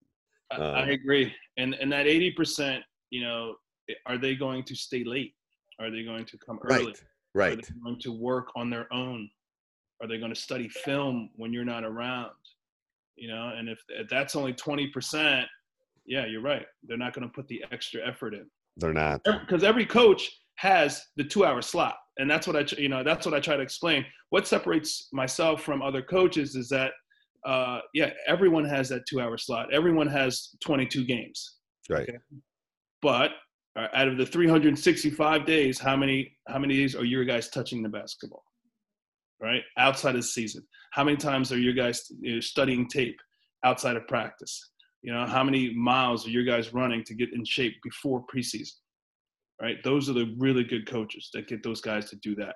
Um, 0.51 0.61
I 0.61 0.89
agree. 0.91 1.33
And 1.57 1.75
and 1.75 1.91
that 1.91 2.05
80%, 2.05 2.79
you 3.09 3.21
know, 3.21 3.55
are 4.05 4.17
they 4.17 4.35
going 4.35 4.63
to 4.63 4.75
stay 4.75 5.03
late? 5.03 5.33
Are 5.79 5.91
they 5.91 6.03
going 6.03 6.25
to 6.25 6.37
come 6.37 6.59
early? 6.63 6.85
Right. 6.85 7.03
Right. 7.33 7.53
Are 7.53 7.55
they 7.57 7.79
going 7.83 7.99
to 7.99 8.11
work 8.11 8.47
on 8.55 8.69
their 8.69 8.91
own? 8.93 9.29
Are 10.01 10.07
they 10.07 10.17
going 10.17 10.33
to 10.33 10.39
study 10.39 10.69
film 10.69 11.29
when 11.35 11.51
you're 11.53 11.65
not 11.65 11.83
around? 11.83 12.31
You 13.15 13.29
know, 13.29 13.53
and 13.55 13.67
if, 13.67 13.79
if 13.89 14.07
that's 14.09 14.35
only 14.35 14.53
20%, 14.53 15.45
yeah, 16.05 16.25
you're 16.25 16.41
right. 16.41 16.65
They're 16.83 16.97
not 16.97 17.13
going 17.13 17.27
to 17.27 17.33
put 17.33 17.47
the 17.47 17.63
extra 17.71 18.07
effort 18.07 18.33
in. 18.33 18.45
They're 18.77 18.93
not. 18.93 19.23
Because 19.23 19.63
every 19.63 19.85
coach 19.85 20.31
has 20.57 21.03
the 21.15 21.23
two 21.23 21.45
hour 21.45 21.61
slot. 21.61 21.95
And 22.19 22.29
that's 22.29 22.47
what 22.47 22.55
i 22.55 22.65
you 22.77 22.89
know 22.89 23.03
that's 23.03 23.25
what 23.25 23.35
i 23.35 23.39
try 23.39 23.55
to 23.55 23.63
explain. 23.63 24.05
What 24.29 24.47
separates 24.47 25.07
myself 25.13 25.63
from 25.63 25.81
other 25.81 26.01
coaches 26.01 26.55
is 26.55 26.67
that 26.69 26.91
uh, 27.45 27.79
yeah 27.93 28.11
everyone 28.27 28.65
has 28.65 28.89
that 28.89 29.05
two 29.07 29.21
hour 29.21 29.37
slot. 29.37 29.73
Everyone 29.73 30.07
has 30.07 30.49
22 30.61 31.05
games. 31.05 31.57
Right. 31.89 32.09
Okay? 32.09 32.17
but 33.01 33.31
uh, 33.77 33.87
out 33.93 34.07
of 34.07 34.17
the 34.17 34.25
365 34.25 35.45
days 35.45 35.79
how 35.79 35.95
many 35.95 36.35
how 36.47 36.59
many 36.59 36.75
days 36.75 36.95
are 36.95 37.05
your 37.05 37.23
guys 37.23 37.49
touching 37.49 37.83
the 37.83 37.89
basketball? 37.89 38.43
Right? 39.39 39.61
Outside 39.77 40.15
of 40.15 40.21
the 40.21 40.27
season. 40.27 40.63
How 40.91 41.03
many 41.03 41.17
times 41.17 41.51
are 41.51 41.59
you 41.59 41.73
guys 41.73 42.03
you 42.19 42.35
know, 42.35 42.39
studying 42.39 42.87
tape 42.87 43.17
outside 43.63 43.95
of 43.95 44.07
practice? 44.07 44.71
You 45.03 45.13
know 45.13 45.27
how 45.27 45.43
many 45.43 45.75
miles 45.75 46.25
are 46.25 46.31
you 46.31 46.43
guys 46.43 46.73
running 46.73 47.03
to 47.03 47.13
get 47.13 47.31
in 47.31 47.45
shape 47.45 47.75
before 47.83 48.25
preseason 48.33 48.73
right? 49.61 49.83
Those 49.83 50.09
are 50.09 50.13
the 50.13 50.33
really 50.37 50.63
good 50.63 50.87
coaches 50.87 51.29
that 51.33 51.47
get 51.47 51.63
those 51.63 51.81
guys 51.81 52.09
to 52.09 52.15
do 52.17 52.35
that. 52.35 52.55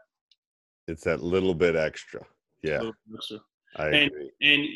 It's 0.88 1.04
that 1.04 1.22
little 1.22 1.54
bit 1.54 1.76
extra. 1.76 2.22
Yeah. 2.64 2.92
Extra. 3.14 3.40
I 3.78 3.86
and, 3.88 4.12
agree. 4.12 4.32
And 4.42 4.68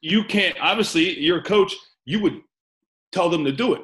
you 0.00 0.24
can't 0.24 0.56
obviously 0.60 1.18
you're 1.18 1.38
a 1.38 1.42
coach, 1.42 1.74
you 2.04 2.20
would 2.20 2.40
tell 3.12 3.28
them 3.28 3.44
to 3.44 3.52
do 3.52 3.74
it. 3.74 3.82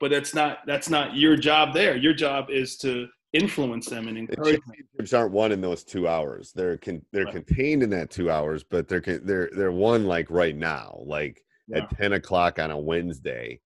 But 0.00 0.10
that's 0.10 0.34
not 0.34 0.58
that's 0.66 0.90
not 0.90 1.16
your 1.16 1.36
job 1.36 1.72
there. 1.72 1.96
Your 1.96 2.14
job 2.14 2.50
is 2.50 2.76
to 2.78 3.08
influence 3.32 3.86
them 3.86 4.08
and 4.08 4.16
encourage 4.16 4.60
championships 4.60 5.12
aren't 5.12 5.32
won 5.32 5.52
in 5.52 5.60
those 5.60 5.84
two 5.84 6.08
hours. 6.08 6.52
They're 6.52 6.76
con- 6.76 7.04
they're 7.12 7.24
right. 7.24 7.44
contained 7.44 7.82
in 7.82 7.90
that 7.90 8.10
two 8.10 8.30
hours, 8.30 8.64
but 8.64 8.88
they're 8.88 9.00
they're 9.00 9.50
they're 9.52 9.72
won 9.72 10.06
like 10.06 10.30
right 10.30 10.56
now, 10.56 11.00
like 11.04 11.42
yeah. 11.68 11.78
at 11.78 11.96
ten 11.96 12.14
o'clock 12.14 12.58
on 12.58 12.70
a 12.70 12.78
Wednesday 12.78 13.60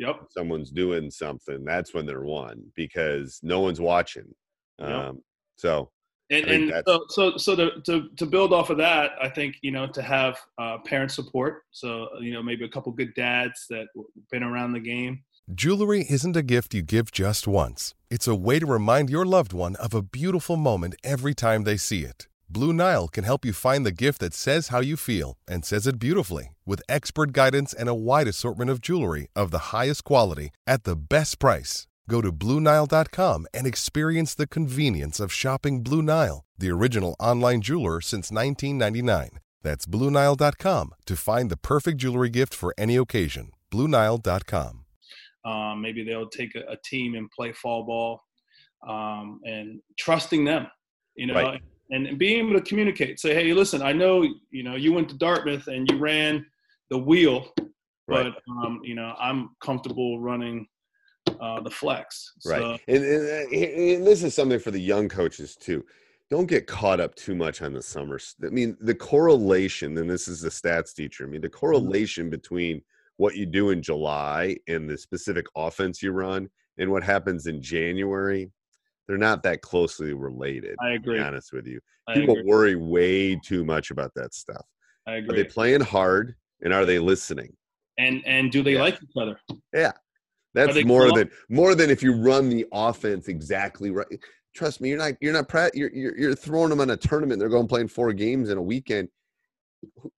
Yep. 0.00 0.28
Someone's 0.30 0.70
doing 0.70 1.10
something. 1.10 1.62
That's 1.64 1.92
when 1.92 2.06
they're 2.06 2.22
won 2.22 2.64
because 2.74 3.38
no 3.42 3.60
one's 3.60 3.80
watching. 3.80 4.34
Yep. 4.78 4.88
Um, 4.88 5.22
so 5.56 5.90
and, 6.30 6.46
and 6.46 6.82
so 6.86 7.04
so 7.08 7.36
so 7.36 7.56
to, 7.56 7.70
to 7.84 8.08
to 8.16 8.26
build 8.26 8.52
off 8.52 8.70
of 8.70 8.78
that, 8.78 9.12
I 9.20 9.28
think 9.28 9.56
you 9.62 9.72
know 9.72 9.86
to 9.88 10.00
have 10.00 10.38
uh, 10.58 10.78
parent 10.86 11.10
support. 11.10 11.62
So 11.70 12.08
you 12.20 12.32
know 12.32 12.42
maybe 12.42 12.64
a 12.64 12.68
couple 12.68 12.92
good 12.92 13.12
dads 13.14 13.66
that 13.68 13.88
been 14.30 14.42
around 14.42 14.72
the 14.72 14.80
game. 14.80 15.22
Jewelry 15.52 16.06
isn't 16.08 16.36
a 16.36 16.42
gift 16.42 16.72
you 16.72 16.82
give 16.82 17.10
just 17.10 17.46
once. 17.48 17.94
It's 18.08 18.28
a 18.28 18.36
way 18.36 18.58
to 18.60 18.66
remind 18.66 19.10
your 19.10 19.26
loved 19.26 19.52
one 19.52 19.76
of 19.76 19.92
a 19.92 20.02
beautiful 20.02 20.56
moment 20.56 20.94
every 21.04 21.34
time 21.34 21.64
they 21.64 21.76
see 21.76 22.04
it. 22.04 22.28
Blue 22.52 22.72
Nile 22.72 23.06
can 23.06 23.22
help 23.22 23.44
you 23.44 23.52
find 23.52 23.86
the 23.86 23.92
gift 23.92 24.18
that 24.18 24.34
says 24.34 24.68
how 24.68 24.80
you 24.80 24.96
feel 24.96 25.38
and 25.46 25.64
says 25.64 25.86
it 25.86 26.00
beautifully 26.00 26.56
with 26.66 26.82
expert 26.88 27.32
guidance 27.32 27.72
and 27.72 27.88
a 27.88 27.94
wide 27.94 28.26
assortment 28.26 28.72
of 28.72 28.80
jewelry 28.80 29.28
of 29.36 29.52
the 29.52 29.70
highest 29.70 30.02
quality 30.02 30.50
at 30.66 30.82
the 30.82 30.96
best 30.96 31.38
price. 31.38 31.86
Go 32.08 32.20
to 32.20 32.32
BlueNile.com 32.32 33.46
and 33.54 33.68
experience 33.68 34.34
the 34.34 34.48
convenience 34.48 35.20
of 35.20 35.32
shopping 35.32 35.84
Blue 35.84 36.02
Nile, 36.02 36.44
the 36.58 36.72
original 36.72 37.14
online 37.20 37.60
jeweler 37.60 38.00
since 38.00 38.32
1999. 38.32 39.38
That's 39.62 39.86
BlueNile.com 39.86 40.94
to 41.06 41.16
find 41.16 41.50
the 41.50 41.56
perfect 41.56 41.98
jewelry 41.98 42.30
gift 42.30 42.52
for 42.52 42.74
any 42.76 42.96
occasion. 42.96 43.52
BlueNile.com. 43.70 44.86
Um, 45.44 45.80
maybe 45.80 46.02
they'll 46.02 46.28
take 46.28 46.56
a, 46.56 46.72
a, 46.72 46.76
team 46.84 47.14
and 47.14 47.30
play 47.30 47.52
fall 47.52 47.84
ball 47.84 48.20
um, 48.86 49.40
and 49.44 49.80
trusting 49.96 50.44
them. 50.44 50.66
You 51.14 51.28
know, 51.28 51.34
right 51.34 51.62
and, 51.90 52.06
and 52.06 52.18
being 52.18 52.46
able 52.46 52.58
to 52.58 52.64
communicate. 52.64 53.20
Say, 53.20 53.34
hey, 53.34 53.52
listen, 53.52 53.82
I 53.82 53.92
know 53.92 54.22
you 54.50 54.62
know 54.62 54.76
you 54.76 54.92
went 54.92 55.08
to 55.10 55.16
Dartmouth 55.16 55.66
and 55.66 55.90
you 55.90 55.98
ran 55.98 56.46
the 56.88 56.98
wheel, 56.98 57.52
but 58.08 58.34
um, 58.48 58.80
you 58.82 58.94
know 58.94 59.14
I'm 59.18 59.50
comfortable 59.60 60.20
running 60.20 60.66
uh, 61.40 61.60
the 61.60 61.70
flex. 61.70 62.32
So, 62.40 62.50
right, 62.50 62.80
and, 62.88 63.04
and, 63.04 63.52
and 63.52 64.06
this 64.06 64.22
is 64.22 64.34
something 64.34 64.58
for 64.58 64.70
the 64.70 64.80
young 64.80 65.08
coaches 65.08 65.56
too. 65.56 65.84
Don't 66.30 66.46
get 66.46 66.68
caught 66.68 67.00
up 67.00 67.16
too 67.16 67.34
much 67.34 67.60
on 67.60 67.72
the 67.72 67.82
summers. 67.82 68.36
I 68.44 68.50
mean, 68.50 68.76
the 68.80 68.94
correlation, 68.94 69.98
and 69.98 70.08
this 70.08 70.28
is 70.28 70.40
the 70.40 70.48
stats 70.48 70.94
teacher. 70.94 71.24
I 71.24 71.28
mean, 71.28 71.40
the 71.40 71.48
mm-hmm. 71.48 71.58
correlation 71.58 72.30
between 72.30 72.82
what 73.16 73.36
you 73.36 73.46
do 73.46 73.70
in 73.70 73.82
July 73.82 74.56
and 74.68 74.88
the 74.88 74.96
specific 74.96 75.44
offense 75.56 76.02
you 76.02 76.12
run 76.12 76.48
and 76.78 76.90
what 76.90 77.02
happens 77.02 77.46
in 77.46 77.60
January 77.60 78.50
they're 79.10 79.18
not 79.18 79.42
that 79.42 79.60
closely 79.60 80.12
related. 80.12 80.76
I 80.80 80.90
agree. 80.90 81.16
To 81.16 81.20
be 81.20 81.26
honest 81.26 81.52
with 81.52 81.66
you, 81.66 81.80
I 82.06 82.14
people 82.14 82.36
agree. 82.36 82.48
worry 82.48 82.76
way 82.76 83.34
too 83.34 83.64
much 83.64 83.90
about 83.90 84.12
that 84.14 84.32
stuff. 84.32 84.64
I 85.08 85.14
agree. 85.14 85.34
Are 85.40 85.42
they 85.42 85.48
playing 85.48 85.80
hard 85.80 86.36
and 86.62 86.72
are 86.72 86.86
they 86.86 87.00
listening? 87.00 87.52
And 87.98 88.24
and 88.24 88.52
do 88.52 88.62
they 88.62 88.74
yeah. 88.74 88.82
like 88.82 89.02
each 89.02 89.10
other? 89.20 89.36
Yeah, 89.74 89.90
that's 90.54 90.84
more 90.84 91.12
than 91.12 91.28
more 91.48 91.74
than 91.74 91.90
if 91.90 92.04
you 92.04 92.14
run 92.14 92.48
the 92.48 92.64
offense 92.72 93.26
exactly 93.26 93.90
right. 93.90 94.06
Trust 94.54 94.80
me, 94.80 94.90
you're 94.90 94.98
not 94.98 95.14
you're 95.20 95.32
not 95.32 95.48
pre- 95.48 95.70
you're, 95.74 95.92
you're 95.92 96.16
you're 96.16 96.34
throwing 96.36 96.70
them 96.70 96.80
on 96.80 96.90
a 96.90 96.96
tournament. 96.96 97.40
They're 97.40 97.48
going 97.48 97.66
playing 97.66 97.88
four 97.88 98.12
games 98.12 98.48
in 98.48 98.58
a 98.58 98.62
weekend. 98.62 99.08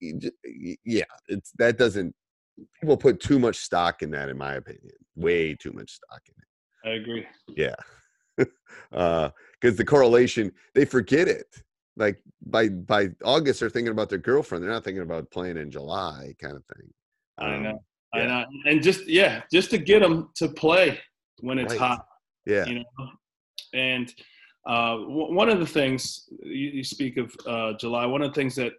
Yeah, 0.00 1.04
it's 1.28 1.52
that 1.58 1.78
doesn't. 1.78 2.14
People 2.78 2.98
put 2.98 3.20
too 3.20 3.38
much 3.38 3.56
stock 3.56 4.02
in 4.02 4.10
that, 4.10 4.28
in 4.28 4.36
my 4.36 4.56
opinion. 4.56 4.92
Way 5.16 5.54
too 5.54 5.72
much 5.72 5.92
stock 5.92 6.20
in 6.26 6.34
it. 6.36 6.90
I 6.90 7.00
agree. 7.00 7.26
Yeah 7.56 7.74
because 8.36 8.52
uh, 8.92 9.30
the 9.62 9.84
correlation 9.84 10.52
they 10.74 10.84
forget 10.84 11.28
it 11.28 11.46
like 11.96 12.18
by 12.46 12.68
by 12.68 13.08
august 13.24 13.60
they're 13.60 13.70
thinking 13.70 13.92
about 13.92 14.08
their 14.08 14.18
girlfriend 14.18 14.62
they're 14.62 14.70
not 14.70 14.84
thinking 14.84 15.02
about 15.02 15.30
playing 15.30 15.56
in 15.56 15.70
july 15.70 16.34
kind 16.40 16.56
of 16.56 16.64
thing 16.76 16.88
um, 17.38 17.50
i 17.50 17.58
know 17.58 17.82
yeah. 18.14 18.22
i 18.22 18.26
know 18.26 18.44
and 18.66 18.82
just 18.82 19.06
yeah 19.06 19.42
just 19.52 19.70
to 19.70 19.78
get 19.78 20.00
them 20.00 20.30
to 20.34 20.48
play 20.48 20.98
when 21.40 21.58
it's 21.58 21.72
right. 21.74 21.80
hot 21.80 22.06
yeah 22.46 22.64
you 22.66 22.74
know 22.76 23.08
and 23.74 24.12
uh, 24.64 24.94
w- 24.96 25.34
one 25.34 25.48
of 25.48 25.58
the 25.58 25.66
things 25.66 26.28
you, 26.44 26.70
you 26.70 26.84
speak 26.84 27.16
of 27.16 27.34
uh, 27.46 27.72
july 27.78 28.06
one 28.06 28.22
of 28.22 28.30
the 28.30 28.34
things 28.34 28.54
that 28.54 28.72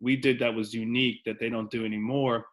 we 0.00 0.16
did 0.16 0.38
that 0.38 0.54
was 0.54 0.74
unique 0.74 1.20
that 1.24 1.38
they 1.38 1.48
don't 1.48 1.70
do 1.70 1.84
anymore 1.84 2.46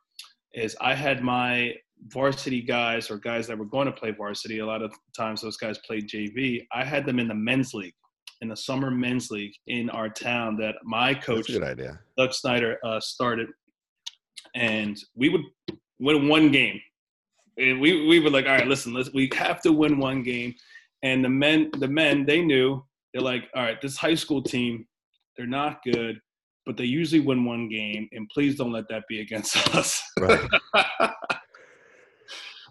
is 0.53 0.75
I 0.81 0.93
had 0.93 1.23
my 1.23 1.73
varsity 2.07 2.61
guys 2.61 3.09
or 3.09 3.17
guys 3.17 3.47
that 3.47 3.57
were 3.57 3.65
going 3.65 3.87
to 3.87 3.91
play 3.91 4.11
varsity. 4.11 4.59
A 4.59 4.65
lot 4.65 4.81
of 4.81 4.93
times 5.15 5.41
those 5.41 5.57
guys 5.57 5.77
played 5.79 6.07
JV. 6.07 6.65
I 6.71 6.83
had 6.83 7.05
them 7.05 7.19
in 7.19 7.27
the 7.27 7.35
men's 7.35 7.73
league, 7.73 7.93
in 8.41 8.49
the 8.49 8.55
summer 8.55 8.91
men's 8.91 9.29
league 9.31 9.53
in 9.67 9.89
our 9.89 10.09
town 10.09 10.57
that 10.57 10.75
my 10.83 11.13
coach, 11.13 11.47
good 11.47 11.63
idea. 11.63 11.99
Doug 12.17 12.33
Snyder, 12.33 12.77
uh, 12.83 12.99
started. 12.99 13.49
And 14.55 14.97
we 15.15 15.29
would 15.29 15.41
win 15.99 16.27
one 16.27 16.51
game. 16.51 16.79
And 17.57 17.81
we, 17.81 18.07
we 18.07 18.19
were 18.19 18.29
like, 18.29 18.45
all 18.45 18.51
right, 18.51 18.67
listen, 18.67 18.93
let's, 18.93 19.11
we 19.13 19.29
have 19.35 19.61
to 19.63 19.71
win 19.71 19.97
one 19.97 20.23
game. 20.23 20.53
And 21.03 21.23
the 21.23 21.29
men, 21.29 21.69
the 21.77 21.87
men, 21.87 22.25
they 22.25 22.41
knew 22.41 22.83
they're 23.13 23.21
like, 23.21 23.45
all 23.55 23.63
right, 23.63 23.81
this 23.81 23.97
high 23.97 24.15
school 24.15 24.41
team, 24.41 24.85
they're 25.35 25.47
not 25.47 25.79
good, 25.83 26.19
but 26.65 26.77
they 26.77 26.85
usually 26.85 27.21
win 27.21 27.45
one 27.45 27.67
game. 27.69 28.07
And 28.11 28.29
please 28.33 28.57
don't 28.57 28.71
let 28.71 28.87
that 28.89 29.03
be 29.09 29.21
against 29.21 29.55
us. 29.75 30.01
Right. 30.19 30.47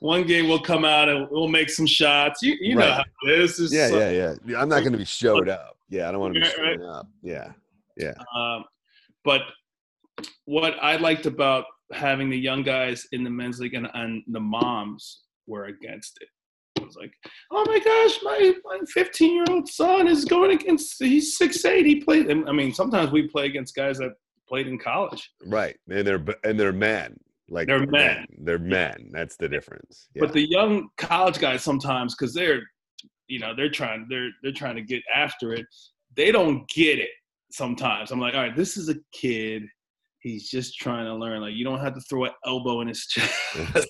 one 0.00 0.26
game 0.26 0.48
we'll 0.48 0.60
come 0.60 0.84
out 0.84 1.08
and 1.08 1.26
we'll 1.30 1.48
make 1.48 1.70
some 1.70 1.86
shots. 1.86 2.42
You, 2.42 2.56
you 2.60 2.74
know 2.74 2.80
Right. 2.82 2.92
how 2.94 3.04
it 3.30 3.38
is. 3.40 3.72
Yeah, 3.72 3.88
so- 3.88 3.98
yeah, 3.98 4.34
yeah. 4.46 4.60
I'm 4.60 4.68
not 4.68 4.80
going 4.80 4.92
to 4.92 4.98
be 4.98 5.04
showed 5.04 5.48
up. 5.48 5.76
Yeah, 5.88 6.08
I 6.08 6.12
don't 6.12 6.20
want 6.20 6.34
to 6.34 6.40
be 6.40 6.46
Right, 6.46 6.78
right. 6.78 6.80
up. 6.88 7.06
Yeah, 7.22 7.52
yeah. 7.96 8.14
Um, 8.36 8.64
but 9.24 9.42
what 10.44 10.74
I 10.82 10.96
liked 10.96 11.26
about 11.26 11.64
having 11.92 12.30
the 12.30 12.38
young 12.38 12.62
guys 12.62 13.06
in 13.12 13.22
the 13.24 13.30
men's 13.30 13.60
league 13.60 13.74
and, 13.74 13.88
and 13.94 14.22
the 14.28 14.40
moms 14.40 15.22
were 15.46 15.66
against 15.66 16.18
it. 16.20 16.28
I 16.80 16.84
was 16.84 16.96
like, 16.96 17.12
oh 17.52 17.64
my 17.66 17.78
gosh, 17.78 18.18
my 18.22 18.52
my 18.64 18.78
15 18.92 19.32
year 19.34 19.44
old 19.48 19.68
son 19.68 20.08
is 20.08 20.24
going 20.24 20.50
against. 20.52 20.96
He's 21.02 21.38
6'8. 21.38 21.86
He 21.86 22.00
played. 22.02 22.30
I 22.30 22.52
mean, 22.52 22.74
sometimes 22.74 23.10
we 23.12 23.28
play 23.28 23.46
against 23.46 23.74
guys 23.74 23.98
that 23.98 24.12
played 24.48 24.66
in 24.66 24.78
college. 24.78 25.30
Right, 25.46 25.76
and 25.88 26.06
they're 26.06 26.22
and 26.44 26.58
they're 26.60 26.72
men. 26.72 27.18
Like 27.48 27.66
They're 27.68 27.86
men. 27.86 28.26
They're 28.38 28.58
men. 28.58 29.10
That's 29.12 29.36
the 29.36 29.48
difference. 29.48 30.08
Yeah. 30.14 30.20
But 30.20 30.32
the 30.32 30.48
young 30.48 30.88
college 30.96 31.38
guys 31.38 31.62
sometimes, 31.62 32.14
because 32.14 32.34
they're, 32.34 32.62
you 33.28 33.38
know, 33.38 33.54
they're 33.54 33.70
trying, 33.70 34.06
they're 34.08 34.30
they're 34.42 34.52
trying 34.52 34.76
to 34.76 34.82
get 34.82 35.02
after 35.14 35.52
it. 35.52 35.64
They 36.16 36.32
don't 36.32 36.68
get 36.68 36.98
it 36.98 37.10
sometimes. 37.52 38.10
I'm 38.10 38.20
like, 38.20 38.34
all 38.34 38.40
right, 38.40 38.56
this 38.56 38.76
is 38.76 38.88
a 38.88 38.96
kid. 39.12 39.62
He's 40.20 40.50
just 40.50 40.76
trying 40.76 41.04
to 41.04 41.14
learn. 41.14 41.40
Like, 41.40 41.54
you 41.54 41.64
don't 41.64 41.78
have 41.78 41.94
to 41.94 42.00
throw 42.00 42.24
an 42.24 42.32
elbow 42.44 42.80
in 42.80 42.88
his 42.88 43.06
chest. 43.06 43.32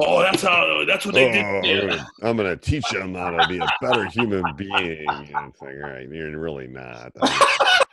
Oh, 0.00 0.20
that's 0.20 0.42
how. 0.42 0.84
That's 0.86 1.04
what 1.04 1.14
they 1.14 1.28
Oh, 1.28 1.32
did. 1.32 1.44
I'm, 1.44 1.64
Yeah. 1.64 1.80
gonna, 1.96 2.08
I'm 2.22 2.36
gonna 2.36 2.56
teach 2.56 2.88
them 2.90 3.14
how 3.14 3.30
to 3.30 3.46
be 3.48 3.58
a 3.58 3.66
better 3.82 4.04
human 4.06 4.52
being. 4.56 5.08
And 5.08 5.48
it's 5.50 5.60
like, 5.60 5.74
all 5.82 5.90
right, 5.90 6.08
you're 6.08 6.38
really 6.38 6.68
not. 6.68 7.12
That's 7.14 7.38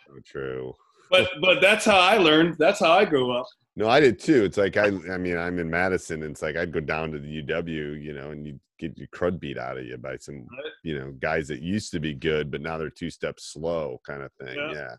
so 0.07 0.19
true. 0.25 0.73
But 1.09 1.27
but 1.41 1.61
that's 1.61 1.83
how 1.85 1.97
I 1.99 2.17
learned. 2.17 2.55
That's 2.59 2.79
how 2.79 2.91
I 2.91 3.05
grew 3.05 3.31
up. 3.31 3.47
No, 3.75 3.89
I 3.89 3.99
did 3.99 4.19
too. 4.19 4.43
It's 4.45 4.57
like 4.57 4.77
I, 4.77 4.85
I 4.87 5.17
mean, 5.17 5.37
I'm 5.37 5.59
in 5.59 5.69
Madison. 5.69 6.23
And 6.23 6.31
it's 6.31 6.41
like 6.41 6.55
I'd 6.55 6.71
go 6.71 6.79
down 6.79 7.11
to 7.11 7.19
the 7.19 7.41
UW, 7.43 8.01
you 8.01 8.13
know, 8.13 8.31
and 8.31 8.45
you 8.47 8.59
get 8.79 8.97
your 8.97 9.07
crud 9.09 9.39
beat 9.39 9.57
out 9.57 9.77
of 9.77 9.85
you 9.85 9.97
by 9.97 10.17
some, 10.17 10.47
you 10.83 10.97
know, 10.99 11.11
guys 11.19 11.47
that 11.49 11.61
used 11.61 11.91
to 11.91 11.99
be 11.99 12.13
good, 12.13 12.51
but 12.51 12.61
now 12.61 12.77
they're 12.77 12.89
two 12.89 13.09
steps 13.09 13.51
slow, 13.53 13.99
kind 14.05 14.21
of 14.23 14.31
thing. 14.41 14.55
Yeah. 14.55 14.71
Yeah. 14.73 14.95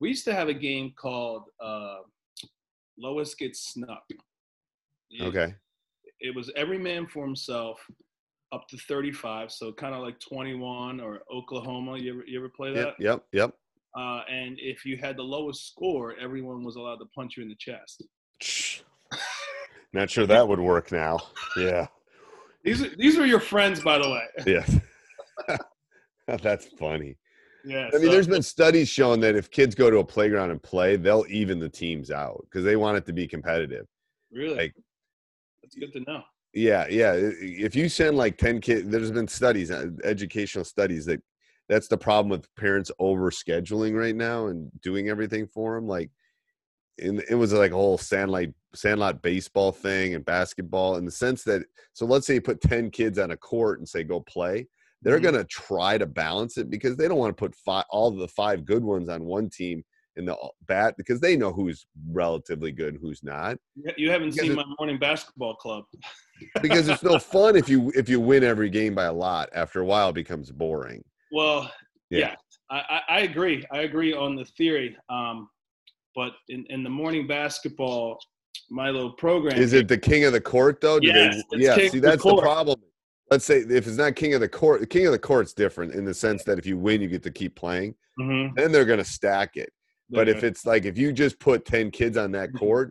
We 0.00 0.08
used 0.08 0.24
to 0.24 0.34
have 0.34 0.48
a 0.48 0.54
game 0.54 0.92
called 0.96 1.44
uh, 1.62 1.98
Lois 2.98 3.34
Gets 3.34 3.72
Snuck. 3.74 4.02
It- 4.10 4.16
Okay. 5.22 5.54
It 6.20 6.34
was 6.36 6.52
every 6.54 6.78
man 6.78 7.06
for 7.06 7.24
himself, 7.24 7.80
up 8.52 8.68
to 8.68 8.76
35. 8.76 9.50
So 9.50 9.72
kind 9.72 9.94
of 9.94 10.02
like 10.02 10.20
21 10.20 11.00
or 11.00 11.20
Oklahoma. 11.32 11.98
You 11.98 12.12
ever 12.14 12.22
you 12.26 12.38
ever 12.38 12.48
play 12.48 12.72
that? 12.74 12.78
Yep. 12.78 12.94
Yep. 13.00 13.22
Yep. 13.32 13.54
Uh, 13.96 14.20
and 14.30 14.56
if 14.60 14.84
you 14.84 14.96
had 14.96 15.16
the 15.16 15.22
lowest 15.22 15.66
score, 15.68 16.14
everyone 16.20 16.62
was 16.64 16.76
allowed 16.76 16.96
to 16.96 17.06
punch 17.14 17.36
you 17.36 17.42
in 17.42 17.48
the 17.48 17.56
chest. 17.58 18.04
Not 19.92 20.08
sure 20.10 20.26
that 20.26 20.46
would 20.46 20.60
work 20.60 20.92
now. 20.92 21.18
Yeah. 21.56 21.86
These 22.64 22.82
are 22.82 22.96
these 22.96 23.18
are 23.18 23.26
your 23.26 23.40
friends, 23.40 23.80
by 23.82 23.98
the 23.98 24.08
way. 24.08 24.24
Yes. 24.46 24.76
That's 26.42 26.66
funny. 26.78 27.16
Yeah. 27.64 27.88
I 27.92 27.96
mean, 27.96 28.04
so- 28.06 28.10
there's 28.12 28.28
been 28.28 28.42
studies 28.42 28.88
showing 28.88 29.20
that 29.20 29.34
if 29.34 29.50
kids 29.50 29.74
go 29.74 29.90
to 29.90 29.98
a 29.98 30.04
playground 30.04 30.50
and 30.52 30.62
play, 30.62 30.96
they'll 30.96 31.24
even 31.28 31.58
the 31.58 31.68
teams 31.68 32.10
out 32.10 32.40
because 32.44 32.64
they 32.64 32.76
want 32.76 32.96
it 32.96 33.06
to 33.06 33.12
be 33.12 33.26
competitive. 33.26 33.86
really 34.32 34.54
like- 34.56 34.74
that's 35.62 35.74
good 35.74 35.92
to 35.92 36.00
know. 36.00 36.22
Yeah, 36.54 36.86
yeah. 36.88 37.12
If 37.16 37.76
you 37.76 37.88
send 37.88 38.16
like 38.16 38.36
10 38.36 38.60
kids, 38.60 38.88
there's 38.88 39.12
been 39.12 39.28
studies, 39.28 39.70
uh, 39.70 39.86
educational 40.02 40.64
studies 40.64 41.04
that 41.06 41.20
that's 41.70 41.88
the 41.88 41.96
problem 41.96 42.28
with 42.28 42.52
parents 42.56 42.90
over 42.98 43.30
scheduling 43.30 43.96
right 43.96 44.16
now 44.16 44.48
and 44.48 44.70
doing 44.82 45.08
everything 45.08 45.46
for 45.46 45.76
them. 45.76 45.86
Like, 45.86 46.10
in, 46.98 47.22
it 47.30 47.36
was 47.36 47.52
like 47.52 47.70
a 47.70 47.76
whole 47.76 47.96
sandlot 47.96 48.48
sandlot 48.74 49.22
baseball 49.22 49.72
thing 49.72 50.14
and 50.14 50.24
basketball 50.24 50.96
in 50.96 51.04
the 51.04 51.10
sense 51.10 51.42
that 51.44 51.62
so 51.92 52.04
let's 52.06 52.26
say 52.26 52.34
you 52.34 52.40
put 52.40 52.60
10 52.60 52.90
kids 52.90 53.18
on 53.18 53.30
a 53.32 53.36
court 53.36 53.78
and 53.80 53.88
say 53.88 54.04
go 54.04 54.20
play 54.20 54.66
they're 55.02 55.18
Mhm. 55.18 55.22
going 55.22 55.34
to 55.34 55.44
try 55.44 55.96
to 55.96 56.06
balance 56.06 56.56
it 56.58 56.68
because 56.70 56.96
they 56.96 57.08
don't 57.08 57.16
want 57.18 57.34
to 57.34 57.40
put 57.40 57.54
five, 57.54 57.84
all 57.90 58.10
the 58.10 58.28
five 58.28 58.64
good 58.66 58.84
ones 58.84 59.08
on 59.08 59.24
one 59.24 59.48
team 59.48 59.82
in 60.16 60.24
the 60.26 60.36
bat 60.68 60.94
because 60.98 61.20
they 61.20 61.36
know 61.36 61.52
who's 61.52 61.86
relatively 62.12 62.70
good 62.70 62.94
and 62.94 63.00
who's 63.02 63.22
not 63.24 63.56
You- 63.76 63.92
You 63.96 64.10
haven't 64.10 64.32
Because 64.32 64.46
seen 64.48 64.56
my 64.56 64.64
morning 64.78 64.98
basketball 64.98 65.56
club. 65.56 65.84
because 66.62 66.86
it's 66.88 67.02
no 67.02 67.18
fun 67.34 67.56
if 67.56 67.68
you 67.68 67.90
if 67.96 68.08
you 68.08 68.20
win 68.20 68.44
every 68.44 68.68
game 68.70 68.94
by 68.94 69.04
a 69.06 69.12
lot 69.12 69.48
after 69.54 69.80
a 69.80 69.84
while 69.84 70.10
it 70.10 70.14
becomes 70.14 70.50
boring 70.50 71.02
Well, 71.32 71.70
Yeah. 72.10 72.18
yeah, 72.18 72.34
I, 72.70 73.00
I, 73.08 73.20
agree. 73.20 73.64
I 73.72 73.80
agree 73.80 74.12
on 74.12 74.36
the 74.36 74.44
theory. 74.44 74.96
Um, 75.08 75.48
but 76.14 76.32
in, 76.48 76.66
in 76.70 76.82
the 76.82 76.90
morning 76.90 77.26
basketball, 77.26 78.18
my 78.68 78.90
little 78.90 79.12
program 79.12 79.56
is 79.60 79.72
it 79.72 79.88
the 79.88 79.98
king 79.98 80.24
of 80.24 80.32
the 80.32 80.40
court 80.40 80.80
though 80.80 81.00
Do 81.00 81.06
Yes, 81.08 81.42
it's 81.50 81.64
yeah 81.64 81.74
see 81.76 81.86
of 81.86 81.92
the 81.92 82.00
that's 82.00 82.22
the 82.22 82.36
problem 82.36 82.80
let's 83.30 83.44
say 83.44 83.58
if 83.58 83.86
it's 83.86 83.96
not 83.96 84.14
king 84.14 84.34
of 84.34 84.40
the 84.40 84.48
court 84.48 84.80
the 84.80 84.86
king 84.86 85.06
of 85.06 85.12
the 85.12 85.18
court's 85.18 85.52
different 85.52 85.92
in 85.94 86.04
the 86.04 86.14
sense 86.14 86.44
that 86.44 86.56
if 86.58 86.66
you 86.66 86.76
win 86.78 87.00
you 87.00 87.08
get 87.08 87.22
to 87.24 87.30
keep 87.32 87.54
playing 87.56 87.94
Mhm. 88.20 88.54
then 88.56 88.70
they're 88.70 88.84
going 88.84 88.98
to 88.98 89.04
stack 89.04 89.56
it 89.56 89.72
But 90.08 90.28
if 90.28 90.44
it's 90.44 90.64
like 90.66 90.84
if 90.84 90.96
you 90.98 91.12
just 91.12 91.38
put 91.40 91.64
10 91.64 91.90
kids 91.90 92.16
on 92.16 92.30
that 92.32 92.52
court 92.54 92.90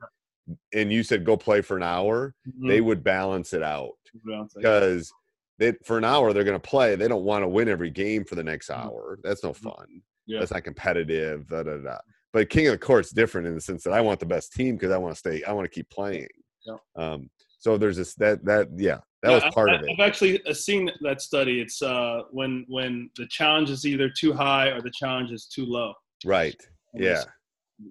and 0.73 0.91
you 0.91 1.03
said 1.03 1.23
go 1.25 1.37
play 1.37 1.61
for 1.61 1.77
an 1.77 1.83
hour, 1.83 2.33
they 2.61 2.79
Mhm. 2.79 2.85
would 2.85 3.03
balance 3.03 3.53
it 3.53 3.63
out 3.63 3.91
Well, 4.25 4.43
it's 4.43 4.55
like- 4.55 4.63
because 4.63 5.11
they 5.59 5.73
for 5.85 5.97
an 5.97 6.05
hour 6.05 6.33
they're 6.33 6.43
going 6.43 6.59
to 6.59 6.69
play. 6.69 6.95
They 6.95 7.07
don't 7.07 7.23
want 7.23 7.43
to 7.43 7.47
win 7.47 7.67
every 7.69 7.89
game 7.91 8.23
for 8.25 8.35
the 8.35 8.43
next 8.43 8.69
Mhm. 8.69 8.77
hour. 8.85 9.19
That's 9.23 9.43
no 9.43 9.53
fun. 9.53 10.01
yeah. 10.25 10.39
That's 10.39 10.51
not 10.51 10.63
competitive. 10.63 11.47
Da, 11.47 11.63
da, 11.63 11.77
da. 11.77 11.97
But 12.33 12.49
King 12.49 12.67
of 12.67 12.71
the 12.73 12.77
Court's 12.77 13.11
different 13.11 13.47
in 13.47 13.55
the 13.55 13.61
sense 13.61 13.83
that 13.83 13.91
I 13.93 14.01
want 14.01 14.19
the 14.19 14.25
best 14.25 14.53
team 14.53 14.75
because 14.75 14.91
I 14.91 14.97
want 14.97 15.13
to 15.13 15.19
stay. 15.19 15.43
I 15.43 15.51
want 15.51 15.65
to 15.65 15.69
keep 15.75 15.89
playing. 15.89 16.27
Yeah. 16.65 16.75
Um, 16.95 17.29
so 17.59 17.77
there's 17.77 17.97
this 17.97 18.15
that 18.15 18.43
that 18.45 18.67
yeah 18.77 18.99
that 19.23 19.29
Yeah, 19.31 19.35
was 19.45 19.53
part 19.53 19.69
I, 19.69 19.75
of 19.75 19.83
it. 19.83 19.89
I've 19.91 20.07
actually 20.07 20.43
uh, 20.45 20.53
seen 20.53 20.89
that 21.01 21.21
study. 21.21 21.59
It's 21.61 21.81
uh, 21.81 22.21
when 22.31 22.65
when 22.69 23.09
the 23.17 23.27
challenge 23.27 23.69
is 23.69 23.85
either 23.85 24.09
too 24.09 24.31
high 24.33 24.67
or 24.69 24.81
the 24.81 24.91
challenge 24.91 25.31
is 25.31 25.45
too 25.47 25.65
low. 25.65 25.93
Right. 26.25 26.55
And 26.93 27.03
Yeah. 27.03 27.09
there's- 27.13 27.27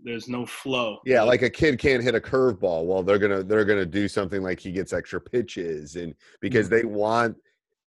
There's 0.04 0.28
no 0.28 0.44
flow. 0.44 0.98
Yeah, 1.06 1.22
like 1.22 1.40
a 1.40 1.48
kid 1.48 1.78
can't 1.78 2.02
hit 2.02 2.14
a 2.14 2.20
curveball. 2.20 2.84
Well, 2.84 3.02
they're 3.02 3.18
gonna 3.18 3.42
they're 3.42 3.64
gonna 3.64 3.86
do 3.86 4.06
something 4.06 4.42
like 4.42 4.60
he 4.60 4.70
gets 4.70 4.92
extra 4.92 5.18
pitches, 5.18 5.96
and 5.96 6.14
because 6.42 6.68
they 6.68 6.84
want 6.84 7.38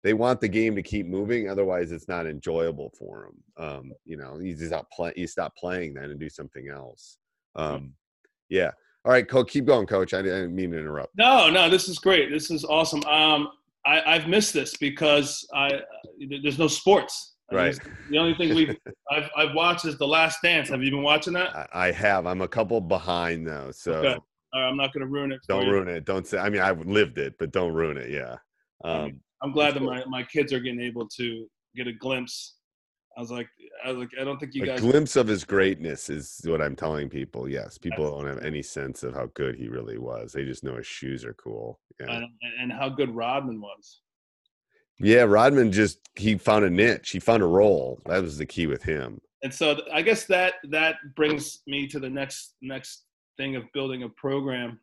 they 0.03 0.13
want 0.13 0.41
the 0.41 0.47
game 0.47 0.75
to 0.75 0.81
keep 0.81 1.07
moving. 1.07 1.49
Otherwise, 1.49 1.91
it's 1.91 2.07
not 2.07 2.25
enjoyable 2.25 2.91
for 2.97 3.29
them. 3.57 3.65
Um, 3.65 3.93
you 4.05 4.17
know, 4.17 4.39
you 4.39 4.55
just 4.55 4.67
stop 4.67 4.89
play 4.91 5.13
you 5.15 5.27
stop 5.27 5.55
playing 5.55 5.93
then 5.93 6.05
and 6.05 6.19
do 6.19 6.29
something 6.29 6.69
else. 6.69 7.17
Um, 7.55 7.93
yeah. 8.49 8.71
All 9.03 9.11
right, 9.11 9.27
coach, 9.27 9.49
keep 9.49 9.65
going, 9.65 9.87
coach. 9.87 10.13
I 10.13 10.21
didn't, 10.21 10.53
mean 10.53 10.71
to 10.71 10.79
interrupt. 10.79 11.17
No, 11.17 11.49
no, 11.49 11.69
this 11.69 11.89
is 11.89 11.97
great. 11.97 12.29
This 12.29 12.51
is 12.51 12.63
awesome. 12.63 13.03
Um, 13.05 13.49
I, 13.83 14.01
I've 14.01 14.27
missed 14.27 14.53
this 14.53 14.77
because 14.77 15.47
I 15.55 15.81
there's 16.43 16.59
no 16.59 16.67
sports. 16.67 17.35
I 17.49 17.55
mean, 17.55 17.63
Right. 17.63 17.79
The 18.09 18.17
only 18.17 18.35
thing 18.35 18.55
we've 18.55 18.77
I've, 19.11 19.29
I've 19.35 19.55
watched 19.55 19.85
is 19.85 19.97
The 19.97 20.07
Last 20.07 20.39
Dance. 20.43 20.69
Have 20.69 20.83
you 20.83 20.91
been 20.91 21.03
watching 21.03 21.33
that? 21.33 21.55
I, 21.55 21.87
I 21.87 21.91
have. 21.91 22.25
I'm 22.27 22.41
a 22.41 22.47
couple 22.47 22.79
behind 22.79 23.47
though, 23.47 23.71
so 23.71 23.93
Okay. 23.93 24.17
I'm 24.53 24.77
not 24.77 24.93
going 24.93 25.01
to 25.01 25.07
ruin 25.07 25.31
it. 25.31 25.39
don't 25.47 25.65
you. 25.65 25.71
ruin 25.71 25.87
it. 25.87 26.05
Don't 26.05 26.27
say. 26.27 26.37
I 26.37 26.49
mean, 26.49 26.61
I've 26.61 26.85
lived 26.85 27.17
it, 27.17 27.35
but 27.39 27.51
don't 27.51 27.73
ruin 27.73 27.97
it. 27.97 28.09
Yeah. 28.09 28.35
Um, 28.83 29.21
I'm 29.43 29.51
glad 29.51 29.73
that 29.75 29.79
Cool. 29.79 29.89
my, 29.89 30.03
my 30.05 30.23
kids 30.23 30.53
are 30.53 30.59
getting 30.59 30.81
able 30.81 31.07
to 31.17 31.47
get 31.75 31.87
a 31.87 31.93
glimpse. 31.93 32.55
I 33.17 33.19
was 33.21 33.31
like, 33.31 33.47
I 33.83 33.89
was 33.89 33.97
like, 33.97 34.09
I 34.19 34.23
don't 34.23 34.39
think 34.39 34.53
you 34.53 34.63
a 34.63 34.67
guys. 34.67 34.79
A 34.79 34.81
glimpse 34.81 35.15
of 35.17 35.27
his 35.27 35.43
greatness 35.43 36.09
is 36.09 36.39
what 36.45 36.61
I'm 36.61 36.75
telling 36.75 37.09
people. 37.09 37.49
Yes, 37.49 37.77
people 37.77 38.09
don't 38.09 38.27
have 38.27 38.43
any 38.43 38.61
sense 38.61 39.03
of 39.03 39.13
how 39.13 39.27
good 39.33 39.55
he 39.55 39.67
really 39.67 39.97
was. 39.97 40.31
They 40.31 40.45
just 40.45 40.63
know 40.63 40.75
his 40.77 40.87
shoes 40.87 41.25
are 41.25 41.33
cool. 41.33 41.79
Yeah, 41.99 42.15
And, 42.15 42.25
and 42.61 42.71
how 42.71 42.87
good 42.89 43.13
Rodman 43.13 43.59
was. 43.59 44.01
yeah. 44.99 45.23
Rodman 45.23 45.71
just 45.71 45.99
he 46.15 46.37
found 46.37 46.63
a 46.63 46.69
niche. 46.69 47.09
He 47.09 47.19
found 47.19 47.43
a 47.43 47.47
role. 47.47 47.99
That 48.05 48.21
was 48.21 48.37
the 48.37 48.45
key 48.45 48.67
with 48.67 48.83
him. 48.83 49.19
and 49.43 49.53
so 49.53 49.81
I 49.93 50.01
guess 50.03 50.25
that 50.25 50.53
that 50.69 50.95
brings 51.15 51.61
me 51.67 51.87
to 51.87 51.99
the 51.99 52.09
next 52.09 52.55
next 52.61 53.03
thing 53.37 53.55
of 53.57 53.63
building 53.73 54.03
a 54.03 54.09
program. 54.09 54.79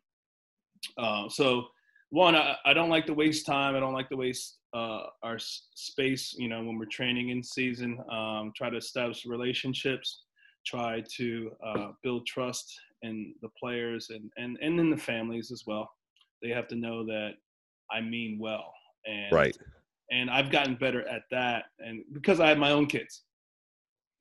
Uh, 0.99 1.29
so 1.29 1.65
one, 2.11 2.35
I, 2.35 2.57
I 2.65 2.73
don't 2.73 2.89
like 2.89 3.07
to 3.07 3.15
waste 3.15 3.47
time. 3.47 3.77
I 3.77 3.81
don't 3.81 3.93
like 3.93 4.09
to 4.11 4.17
waste 4.17 4.59
uh, 4.75 5.03
our 5.23 5.37
s- 5.37 5.69
space. 5.75 6.35
You 6.39 6.49
know, 6.49 6.63
when 6.63 6.79
we're 6.79 6.87
training 6.87 7.31
in 7.31 7.43
season, 7.43 7.99
um, 8.11 8.53
try 8.57 8.71
to 8.71 8.77
establish 8.77 9.27
relationships, 9.27 10.23
try 10.67 11.03
to 11.17 11.51
uh, 11.65 11.89
build 12.03 12.27
trust, 12.27 12.73
in 13.03 13.35
the 13.43 13.49
players 13.59 14.11
and 14.11 14.31
and 14.37 14.59
and 14.61 14.81
in 14.81 14.91
the 14.91 14.97
families 14.97 15.51
as 15.51 15.65
well. 15.67 15.91
They 16.43 16.51
have 16.51 16.69
to 16.69 16.77
know 16.77 17.05
that 17.07 17.33
I 17.91 18.01
mean 18.01 18.39
well. 18.41 18.73
And 19.07 19.33
Right. 19.33 19.57
and 20.11 20.31
I've 20.31 20.51
gotten 20.51 20.75
better 20.75 21.07
at 21.09 21.23
that 21.31 21.65
and 21.79 22.03
because 22.13 22.41
I 22.41 22.49
have 22.49 22.59
my 22.59 22.73
own 22.73 22.87
kids. 22.87 23.23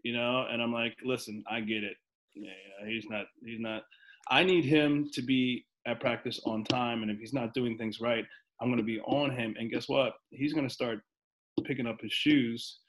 You 0.03 0.13
know, 0.13 0.45
and 0.49 0.61
I'm 0.61 0.71
like, 0.71 0.95
listen, 1.03 1.43
I 1.49 1.59
get 1.61 1.83
it. 1.83 1.97
Yeah, 2.35 2.87
he's 2.87 3.05
not 3.09 3.25
he's 3.45 3.59
not 3.59 3.83
I 4.29 4.43
need 4.43 4.65
him 4.65 5.09
to 5.13 5.21
be 5.21 5.65
at 5.87 5.99
practice 5.99 6.39
on 6.45 6.63
time 6.63 7.01
and 7.01 7.09
if 7.09 7.17
he's 7.19 7.33
not 7.33 7.53
doing 7.53 7.77
things 7.77 7.99
right, 7.99 8.25
I'm 8.61 8.67
going 8.67 8.77
to 8.77 8.83
be 8.83 8.99
on 9.01 9.31
him 9.31 9.55
and 9.57 9.71
guess 9.71 9.87
what? 9.87 10.13
He's 10.29 10.53
going 10.53 10.67
to 10.67 10.73
start 10.73 10.99
picking 11.65 11.87
up 11.87 11.99
his 12.01 12.13
shoes 12.13 12.79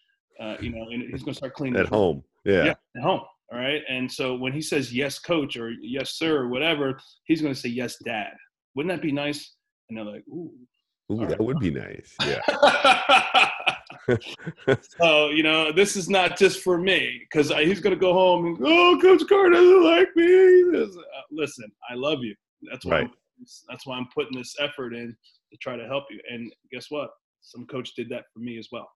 uh, 0.40 0.56
you 0.61 0.70
know, 0.70 0.88
and 0.90 1.02
he's 1.11 1.22
going 1.22 1.34
to 1.34 1.38
start 1.38 1.54
cleaning 1.54 1.80
At 1.80 1.88
home. 1.88 2.22
Yeah. 2.44 2.64
yeah, 2.64 2.74
at 2.96 3.02
home. 3.02 3.20
All 3.52 3.58
right. 3.58 3.82
And 3.88 4.11
so 4.11 4.37
when 4.37 4.52
he 4.52 4.61
says 4.61 4.92
yes, 4.92 5.18
coach, 5.18 5.56
or 5.56 5.72
yes, 5.82 6.12
sir, 6.12 6.37
or 6.42 6.48
whatever, 6.48 6.98
he's 7.24 7.40
going 7.40 7.54
to 7.54 7.58
say 7.58 7.68
yes, 7.68 7.96
dad. 8.04 8.32
Wouldn't 8.74 8.94
that 8.94 9.02
be 9.02 9.12
nice? 9.12 9.54
And 9.88 9.98
they're 9.98 10.04
like, 10.04 10.24
ooh. 10.28 10.52
Ooh, 11.11 11.26
that 11.26 11.40
would 11.40 11.58
be 11.58 11.70
nice. 11.70 12.14
Yeah. 12.20 12.42
so 15.00 15.30
you 15.30 15.42
know, 15.42 15.72
this 15.72 15.96
is 15.96 16.11
not 16.11 16.37
just 16.37 16.61
for 16.61 16.76
me 16.78 17.22
because 17.22 17.48
he's 17.48 17.80
going 17.80 17.94
to 17.94 18.00
go 18.00 18.12
home 18.12 18.44
and 18.46 18.58
oh, 18.61 18.98
Coach 19.00 19.22
Carter 19.26 19.54
doesn't 19.54 19.84
like 19.84 20.08
me. 20.14 20.78
Uh, 20.78 20.87
Listen, 21.30 21.72
I 21.90 21.94
love 21.94 22.18
you. 22.22 22.34
That's 22.71 22.85
why. 22.85 23.01
Right. 23.01 23.05
I'm, 23.05 23.11
that's 23.68 23.87
why 23.87 23.97
I'm 23.97 24.09
putting 24.14 24.37
this 24.37 24.55
effort 24.61 24.94
in 24.94 25.16
to 25.53 25.59
try 25.59 25.77
to 25.77 25.87
help 25.87 26.05
you. 26.11 26.21
And 26.31 26.53
guess 26.73 26.87
what? 26.90 27.11
Some 27.40 27.66
coach 27.66 27.94
did 27.94 28.09
that 28.11 28.25
for 28.33 28.40
me 28.40 28.59
as 28.59 28.68
well. 28.73 28.88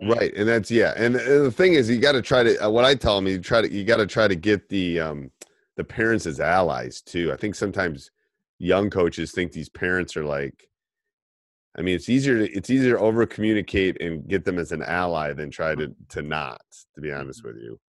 Right, 0.00 0.32
and 0.36 0.48
that's 0.48 0.70
yeah, 0.70 0.94
and, 0.96 1.16
and 1.16 1.44
the 1.44 1.50
thing 1.50 1.74
is, 1.74 1.90
you 1.90 1.98
got 1.98 2.12
to 2.12 2.22
try 2.22 2.44
to. 2.44 2.66
Uh, 2.66 2.70
what 2.70 2.84
I 2.84 2.94
tell 2.94 3.16
them, 3.16 3.26
you 3.26 3.40
try 3.40 3.62
to, 3.62 3.68
you 3.68 3.82
got 3.82 3.96
to 3.96 4.06
try 4.06 4.28
to 4.28 4.36
get 4.36 4.68
the 4.68 5.00
um, 5.00 5.32
the 5.76 5.82
parents 5.82 6.24
as 6.24 6.38
allies 6.38 7.02
too. 7.02 7.32
I 7.32 7.36
think 7.36 7.56
sometimes 7.56 8.12
young 8.60 8.90
coaches 8.90 9.32
think 9.32 9.50
these 9.50 9.68
parents 9.68 10.16
are 10.16 10.24
like. 10.24 10.68
I 11.76 11.82
mean, 11.82 11.96
it's 11.96 12.08
easier 12.08 12.38
to 12.38 12.52
it's 12.52 12.70
easier 12.70 12.94
to 12.94 13.00
over 13.00 13.26
communicate 13.26 14.00
and 14.00 14.26
get 14.28 14.44
them 14.44 14.60
as 14.60 14.70
an 14.70 14.84
ally 14.84 15.32
than 15.32 15.50
try 15.50 15.74
to 15.74 15.92
to 16.10 16.22
not. 16.22 16.62
To 16.94 17.00
be 17.00 17.10
honest 17.10 17.42
with 17.44 17.56
you, 17.56 17.80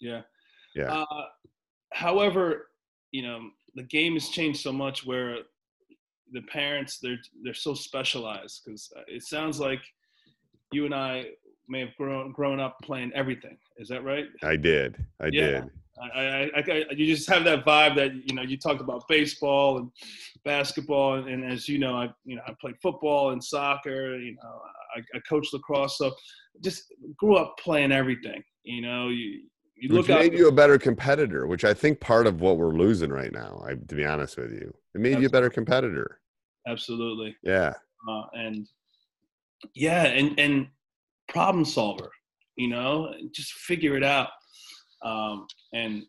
Yeah. 0.00 0.22
yeah, 0.76 0.92
Uh, 0.92 1.24
however, 1.92 2.68
you 3.10 3.22
know, 3.22 3.40
the 3.76 3.84
game 3.84 4.14
has 4.14 4.28
changed 4.30 4.60
so 4.60 4.72
much 4.72 5.06
where 5.06 5.36
the 6.32 6.42
parents 6.42 6.98
they're 6.98 7.20
they're 7.42 7.54
so 7.54 7.74
specialized 7.74 8.62
because 8.64 8.90
uh, 8.96 9.02
it 9.06 9.22
sounds 9.22 9.60
like 9.60 9.80
you 10.72 10.84
and 10.84 10.94
I 10.94 11.26
may 11.68 11.80
have 11.80 11.94
grown 11.96 12.32
grown 12.32 12.58
up 12.58 12.78
playing 12.82 13.12
everything. 13.14 13.56
Is 13.78 13.88
that 13.88 14.02
right? 14.02 14.26
I 14.42 14.56
did, 14.56 15.04
I 15.20 15.26
Yeah. 15.26 15.60
did. 15.60 15.70
I, 15.98 16.20
I, 16.20 16.50
I, 16.56 16.84
I, 16.90 16.92
you 16.94 17.06
just 17.06 17.28
have 17.30 17.44
that 17.44 17.64
vibe 17.64 17.96
that 17.96 18.12
you 18.28 18.34
know 18.34 18.42
you 18.42 18.58
talked 18.58 18.80
about 18.82 19.08
baseball 19.08 19.78
and 19.78 19.90
basketball, 20.44 21.14
and, 21.14 21.28
and 21.28 21.50
as 21.50 21.68
you 21.68 21.78
know, 21.78 21.94
I 21.96 22.10
you 22.24 22.36
know 22.36 22.42
I 22.46 22.52
played 22.60 22.74
football 22.82 23.30
and 23.30 23.42
soccer. 23.42 24.18
You 24.18 24.34
know, 24.34 24.60
I, 24.94 25.00
I 25.16 25.20
coached 25.28 25.54
lacrosse, 25.54 25.96
so 25.96 26.14
just 26.62 26.92
grew 27.16 27.36
up 27.36 27.56
playing 27.58 27.92
everything. 27.92 28.42
You 28.64 28.82
know, 28.82 29.08
you 29.08 29.44
you 29.76 29.88
Which 29.94 30.08
look 30.08 30.10
out. 30.10 30.20
made 30.22 30.34
you 30.34 30.48
a 30.48 30.52
better 30.52 30.78
competitor, 30.78 31.46
which 31.46 31.64
I 31.64 31.74
think 31.74 32.00
part 32.00 32.26
of 32.26 32.40
what 32.40 32.56
we're 32.56 32.74
losing 32.76 33.10
right 33.10 33.32
now. 33.32 33.62
I, 33.66 33.74
to 33.74 33.94
be 33.94 34.04
honest 34.04 34.36
with 34.36 34.52
you, 34.52 34.74
it 34.94 35.00
made 35.00 35.20
you 35.20 35.26
a 35.26 35.30
better 35.30 35.50
competitor. 35.50 36.20
Absolutely. 36.66 37.36
Yeah, 37.42 37.74
uh, 38.08 38.22
and 38.32 38.66
yeah, 39.74 40.04
and 40.04 40.38
and 40.40 40.68
problem 41.28 41.64
solver, 41.64 42.10
you 42.56 42.68
know, 42.68 43.12
just 43.32 43.52
figure 43.52 43.96
it 43.96 44.04
out. 44.04 44.30
Um, 45.04 45.46
and 45.72 46.04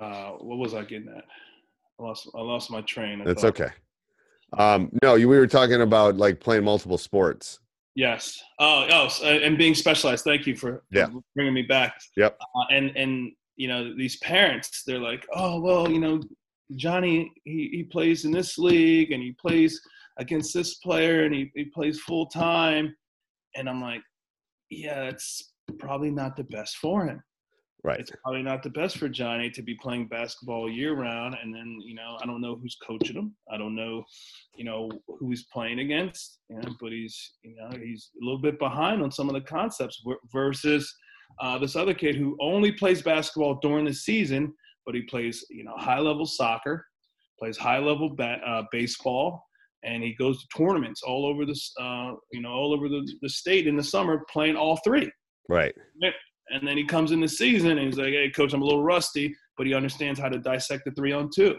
uh, 0.00 0.30
what 0.32 0.58
was 0.58 0.74
I 0.74 0.82
getting 0.82 1.08
at? 1.08 1.24
I 1.98 2.02
lost 2.02 2.28
I 2.34 2.40
lost 2.40 2.70
my 2.70 2.80
train. 2.82 3.20
I 3.20 3.24
that's 3.24 3.42
thought- 3.42 3.60
okay. 3.60 3.72
Um, 4.56 4.90
no, 5.02 5.14
you, 5.16 5.28
we 5.28 5.36
were 5.38 5.46
talking 5.46 5.82
about 5.82 6.16
like 6.16 6.40
playing 6.40 6.64
multiple 6.64 6.96
sports. 6.96 7.58
Yes. 7.98 8.40
Oh, 8.60 8.86
oh, 8.92 9.24
and 9.26 9.58
being 9.58 9.74
specialized. 9.74 10.22
Thank 10.22 10.46
you 10.46 10.54
for, 10.54 10.84
for 10.92 10.98
Yeah. 10.98 11.08
bringing 11.34 11.52
me 11.52 11.62
back. 11.62 12.00
Yep. 12.16 12.38
Uh, 12.40 12.64
and 12.70 12.96
and 12.96 13.32
you 13.56 13.66
know 13.66 13.92
these 13.96 14.16
parents, 14.18 14.84
they're 14.86 15.00
like, 15.00 15.26
oh 15.34 15.60
well, 15.60 15.90
you 15.90 15.98
know, 15.98 16.20
Johnny 16.76 17.32
he, 17.44 17.70
he 17.72 17.82
plays 17.82 18.24
in 18.24 18.30
this 18.30 18.56
league 18.56 19.10
and 19.10 19.20
he 19.20 19.32
plays 19.32 19.80
against 20.18 20.54
this 20.54 20.74
player 20.76 21.24
and 21.24 21.34
he, 21.34 21.50
he 21.56 21.64
plays 21.64 21.98
full 21.98 22.26
time, 22.26 22.94
and 23.56 23.68
I'm 23.68 23.82
like, 23.82 24.02
yeah, 24.70 25.02
it's 25.12 25.54
probably 25.80 26.12
not 26.12 26.36
the 26.36 26.44
best 26.44 26.76
for 26.76 27.04
him. 27.08 27.20
Right. 27.84 28.00
It's 28.00 28.10
probably 28.24 28.42
not 28.42 28.62
the 28.62 28.70
best 28.70 28.98
for 28.98 29.08
Johnny 29.08 29.50
to 29.50 29.62
be 29.62 29.76
playing 29.76 30.08
basketball 30.08 30.68
year 30.68 30.94
round, 30.94 31.36
and 31.40 31.54
then 31.54 31.78
you 31.80 31.94
know 31.94 32.18
I 32.20 32.26
don't 32.26 32.40
know 32.40 32.56
who's 32.56 32.76
coaching 32.84 33.14
him. 33.14 33.36
I 33.52 33.56
don't 33.56 33.76
know, 33.76 34.02
you 34.56 34.64
know, 34.64 34.90
who 35.06 35.30
he's 35.30 35.44
playing 35.52 35.78
against. 35.78 36.38
You 36.50 36.56
know, 36.56 36.74
but 36.80 36.90
he's 36.90 37.34
you 37.42 37.54
know 37.54 37.70
he's 37.78 38.10
a 38.20 38.24
little 38.24 38.40
bit 38.40 38.58
behind 38.58 39.02
on 39.02 39.12
some 39.12 39.28
of 39.28 39.34
the 39.34 39.40
concepts 39.42 40.02
versus 40.32 40.92
uh, 41.40 41.56
this 41.58 41.76
other 41.76 41.94
kid 41.94 42.16
who 42.16 42.36
only 42.40 42.72
plays 42.72 43.00
basketball 43.00 43.60
during 43.62 43.84
the 43.84 43.94
season, 43.94 44.52
but 44.84 44.96
he 44.96 45.02
plays 45.02 45.44
you 45.48 45.62
know 45.62 45.74
high 45.76 46.00
level 46.00 46.26
soccer, 46.26 46.84
plays 47.38 47.56
high 47.56 47.78
level 47.78 48.12
ba- 48.12 48.40
uh, 48.44 48.64
baseball, 48.72 49.40
and 49.84 50.02
he 50.02 50.16
goes 50.18 50.42
to 50.42 50.48
tournaments 50.56 51.02
all 51.04 51.24
over 51.24 51.46
this 51.46 51.72
uh, 51.80 52.12
you 52.32 52.40
know 52.40 52.50
all 52.50 52.74
over 52.74 52.88
the, 52.88 53.08
the 53.22 53.28
state 53.28 53.68
in 53.68 53.76
the 53.76 53.84
summer 53.84 54.24
playing 54.32 54.56
all 54.56 54.80
three. 54.84 55.08
Right. 55.48 55.74
And 56.50 56.66
then 56.66 56.76
he 56.76 56.84
comes 56.84 57.12
in 57.12 57.20
the 57.20 57.28
season 57.28 57.72
and 57.72 57.80
he's 57.80 57.98
like, 57.98 58.12
hey, 58.12 58.30
coach, 58.30 58.52
I'm 58.52 58.62
a 58.62 58.64
little 58.64 58.82
rusty, 58.82 59.34
but 59.56 59.66
he 59.66 59.74
understands 59.74 60.18
how 60.18 60.28
to 60.28 60.38
dissect 60.38 60.84
the 60.84 60.92
three 60.92 61.12
on 61.12 61.30
two. 61.34 61.56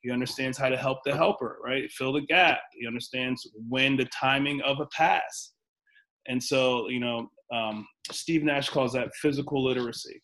He 0.00 0.10
understands 0.10 0.58
how 0.58 0.68
to 0.68 0.76
help 0.76 0.98
the 1.04 1.14
helper, 1.14 1.58
right? 1.64 1.88
Fill 1.92 2.12
the 2.12 2.22
gap. 2.22 2.58
He 2.72 2.86
understands 2.86 3.48
when 3.68 3.96
the 3.96 4.06
timing 4.06 4.60
of 4.62 4.80
a 4.80 4.86
pass. 4.86 5.52
And 6.26 6.42
so, 6.42 6.88
you 6.88 6.98
know, 6.98 7.28
um, 7.54 7.86
Steve 8.10 8.42
Nash 8.42 8.68
calls 8.68 8.92
that 8.94 9.14
physical 9.20 9.62
literacy. 9.62 10.20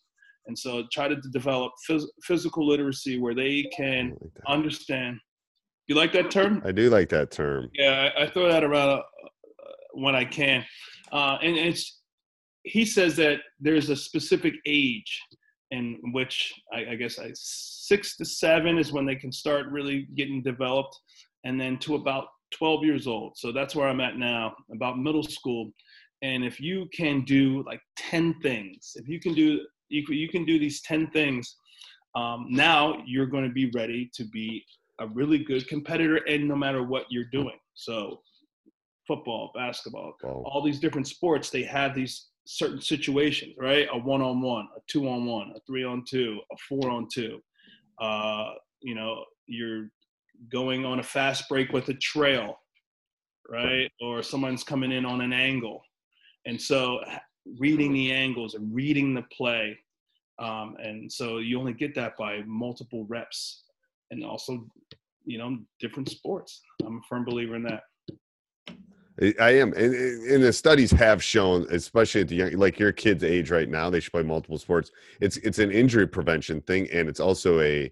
And 0.47 0.57
so 0.57 0.83
try 0.91 1.07
to 1.07 1.15
develop 1.31 1.71
phys- 1.89 2.07
physical 2.23 2.67
literacy 2.67 3.19
where 3.19 3.35
they 3.35 3.69
can 3.75 4.17
understand. 4.47 5.17
You 5.87 5.95
like 5.95 6.11
that 6.13 6.31
term? 6.31 6.61
I 6.65 6.71
do 6.71 6.89
like 6.89 7.09
that 7.09 7.31
term. 7.31 7.69
Yeah, 7.73 8.09
I, 8.17 8.23
I 8.23 8.29
throw 8.29 8.49
that 8.49 8.63
around 8.63 8.89
uh, 8.89 9.01
when 9.93 10.15
I 10.15 10.25
can, 10.25 10.65
uh, 11.11 11.37
and 11.41 11.55
it's 11.55 11.98
he 12.69 12.85
says 12.85 13.15
that 13.17 13.39
there's 13.59 13.89
a 13.89 13.95
specific 13.95 14.53
age 14.65 15.21
in 15.71 15.99
which 16.13 16.53
I, 16.73 16.91
I 16.91 16.95
guess 16.95 17.19
I, 17.19 17.31
six 17.35 18.17
to 18.17 18.25
seven 18.25 18.77
is 18.77 18.91
when 18.91 19.05
they 19.05 19.15
can 19.15 19.31
start 19.31 19.67
really 19.67 20.07
getting 20.15 20.41
developed, 20.41 20.97
and 21.43 21.59
then 21.59 21.77
to 21.79 21.95
about 21.95 22.25
12 22.51 22.83
years 22.83 23.07
old. 23.07 23.37
So 23.37 23.51
that's 23.51 23.75
where 23.75 23.87
I'm 23.87 24.01
at 24.01 24.17
now, 24.17 24.55
about 24.73 24.97
middle 24.97 25.23
school. 25.23 25.71
And 26.21 26.43
if 26.43 26.59
you 26.59 26.87
can 26.93 27.23
do 27.23 27.63
like 27.65 27.81
10 27.97 28.39
things, 28.41 28.93
if 28.95 29.07
you 29.07 29.19
can 29.19 29.33
do 29.33 29.61
you, 29.89 30.05
can- 30.05 30.15
you 30.15 30.29
can 30.29 30.45
do 30.45 30.59
these 30.59 30.81
10 30.81 31.09
things, 31.11 31.55
um, 32.15 32.47
now 32.49 33.01
you're 33.05 33.25
going 33.25 33.43
to 33.47 33.53
be 33.53 33.71
ready 33.75 34.09
to 34.13 34.23
be 34.25 34.63
a 34.99 35.07
really 35.07 35.39
good 35.39 35.67
competitor, 35.67 36.17
and 36.27 36.47
no 36.47 36.55
matter 36.55 36.83
what 36.83 37.05
you're 37.09 37.29
doing. 37.31 37.57
So 37.73 38.21
football, 39.07 39.51
basketball, 39.55 40.13
Well, 40.21 40.43
all 40.45 40.61
these 40.63 40.79
different 40.79 41.07
sports, 41.07 41.49
they 41.49 41.63
have 41.63 41.95
these 41.95 42.28
certain 42.51 42.81
situations, 42.81 43.53
right? 43.59 43.87
A 43.93 43.97
one 43.97 44.23
on 44.23 44.41
one, 44.41 44.67
a 44.75 44.79
two 44.87 45.07
on 45.07 45.25
one, 45.27 45.53
a 45.55 45.59
three 45.67 45.83
on 45.83 46.03
two, 46.03 46.39
a 46.51 46.55
four 46.67 46.89
on 46.89 47.07
two. 47.13 47.39
Uh, 48.01 48.53
you 48.81 48.95
know, 48.95 49.23
you're 49.45 49.91
going 50.51 50.83
on 50.83 50.99
a 50.99 51.03
fast 51.03 51.47
break 51.47 51.71
with 51.73 51.89
a 51.89 51.93
trail, 51.93 52.57
right? 53.47 53.91
Or 54.01 54.23
someone's 54.23 54.63
coming 54.63 54.91
in 54.91 55.05
on 55.05 55.21
an 55.21 55.31
angle. 55.31 55.79
And 56.47 56.59
so 56.59 56.99
reading 57.59 57.93
the 57.93 58.11
angles 58.11 58.55
and 58.55 58.73
reading 58.73 59.13
the 59.13 59.25
play. 59.31 59.77
Um, 60.39 60.75
and 60.81 61.11
so 61.11 61.37
you 61.37 61.59
only 61.59 61.73
get 61.73 61.93
that 61.95 62.13
by 62.17 62.41
multiple 62.47 63.05
reps 63.07 63.65
and 64.09 64.25
also, 64.25 64.65
you 65.23 65.37
know, 65.37 65.59
different 65.79 66.09
sports. 66.09 66.61
I'm 66.83 66.97
a 66.97 67.01
firm 67.07 67.25
believer 67.25 67.55
in 67.55 67.63
that. 67.63 67.83
I- 69.21 69.51
am, 69.51 69.73
and, 69.73 69.93
and 69.93 70.43
the 70.43 70.53
studies 70.53 70.91
have 70.91 71.23
shown, 71.23 71.65
especially 71.71 72.21
at 72.21 72.27
the 72.29 72.35
young, 72.35 72.51
like 72.53 72.79
your 72.79 72.91
kid's 72.91 73.23
age 73.23 73.51
right 73.51 73.69
now, 73.69 73.89
they 73.89 73.99
should 73.99 74.13
play 74.13 74.23
multiple 74.23 74.57
sports. 74.57 74.91
It's 75.19 75.37
it's 75.37 75.59
an 75.59 75.71
injury 75.71 76.07
prevention 76.07 76.61
thing, 76.61 76.87
and 76.91 77.09
it's 77.09 77.19
also 77.19 77.59
a, 77.59 77.91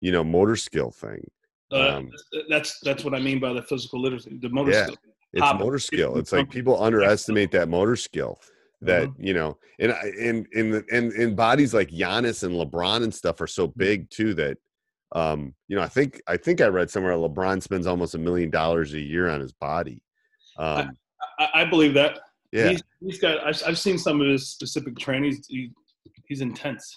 you 0.00 0.12
know, 0.12 0.22
motor 0.22 0.56
skill 0.56 0.90
thing. 0.90 1.28
Uh, 1.72 1.96
Um, 1.96 2.10
that's 2.48 2.78
that's 2.80 3.04
what 3.04 3.14
I 3.14 3.18
mean 3.20 3.40
by 3.40 3.52
the 3.52 3.62
physical 3.62 4.00
literacy, 4.00 4.38
the 4.40 4.48
motor 4.50 4.72
Yeah. 4.72 4.84
skill. 4.84 4.96
It's 5.32 5.42
Hop- 5.42 5.60
motor 5.60 5.78
skill. 5.78 6.18
It's 6.18 6.32
like 6.32 6.50
people 6.58 6.80
underestimate 6.82 7.50
that 7.52 7.68
motor 7.68 7.96
skill. 7.96 8.38
That 8.84 9.10
you 9.16 9.32
know, 9.32 9.58
and 9.78 9.92
and 9.92 10.46
in 10.54 10.70
the 10.72 10.84
and 10.92 11.12
in 11.12 11.36
bodies 11.36 11.72
like 11.72 11.88
Giannis 11.90 12.42
and 12.42 12.52
LeBron 12.54 13.04
and 13.04 13.14
stuff 13.14 13.40
are 13.40 13.46
so 13.46 13.68
big 13.68 14.10
too 14.10 14.34
that, 14.34 14.58
um, 15.12 15.54
you 15.68 15.76
know, 15.76 15.82
I 15.82 15.88
think 15.88 16.20
I 16.26 16.36
think 16.36 16.60
I 16.60 16.66
read 16.66 16.90
somewhere 16.90 17.12
LeBron 17.14 17.62
spends 17.62 17.86
almost 17.86 18.16
a 18.16 18.18
million 18.18 18.50
dollars 18.50 18.92
a 18.94 19.00
year 19.00 19.28
on 19.28 19.40
his 19.40 19.52
body. 19.52 20.02
Um, 20.58 20.96
I, 21.38 21.48
I 21.54 21.64
believe 21.64 21.94
that. 21.94 22.18
yeah, 22.52 22.70
He's, 22.70 22.82
he's 23.00 23.18
got. 23.18 23.46
I've, 23.46 23.62
I've 23.66 23.78
seen 23.78 23.98
some 23.98 24.20
of 24.20 24.26
his 24.26 24.48
specific 24.48 24.98
training. 24.98 25.30
He's, 25.32 25.46
he, 25.46 25.70
he's 26.26 26.40
intense. 26.40 26.96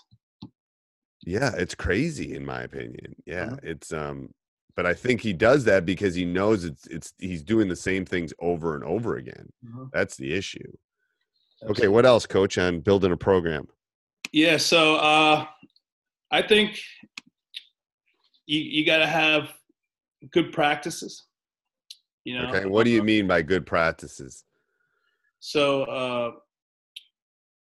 Yeah, 1.26 1.52
it's 1.58 1.74
crazy 1.76 2.36
in 2.36 2.46
my 2.46 2.62
opinion. 2.64 3.16
Yeah, 3.26 3.48
Mhm. 3.48 3.64
it's 3.64 3.92
um 3.94 4.30
but 4.76 4.86
I 4.86 4.94
think 4.94 5.22
he 5.22 5.32
does 5.32 5.64
that 5.64 5.86
because 5.86 6.14
he 6.16 6.26
knows 6.26 6.66
it's 6.66 6.86
it's 6.88 7.14
he's 7.18 7.42
doing 7.44 7.68
the 7.68 7.76
same 7.76 8.06
things 8.06 8.34
over 8.40 8.76
and 8.76 8.84
over 8.84 9.16
again. 9.16 9.50
Mhm. 9.66 9.90
That's 9.94 10.18
the 10.18 10.34
issue. 10.34 10.72
Okay, 11.64 11.88
what 11.88 12.06
else 12.06 12.26
coach 12.28 12.58
on 12.58 12.82
building 12.82 13.12
a 13.12 13.18
program? 13.18 13.68
Yeah, 14.34 14.58
so 14.58 14.98
uh, 14.98 15.46
I 16.30 16.42
think 16.44 16.80
you 18.46 18.60
you 18.60 18.86
got 18.86 18.98
to 18.98 19.08
have 19.08 19.52
good 20.32 20.52
practices. 20.52 21.24
You 22.26 22.40
know. 22.40 22.50
Okay, 22.50 22.66
what 22.66 22.84
do 22.84 22.90
you 22.90 23.04
mean 23.04 23.28
by 23.28 23.42
good 23.42 23.66
practices? 23.66 24.44
So 25.40 25.84
uh, 25.84 26.32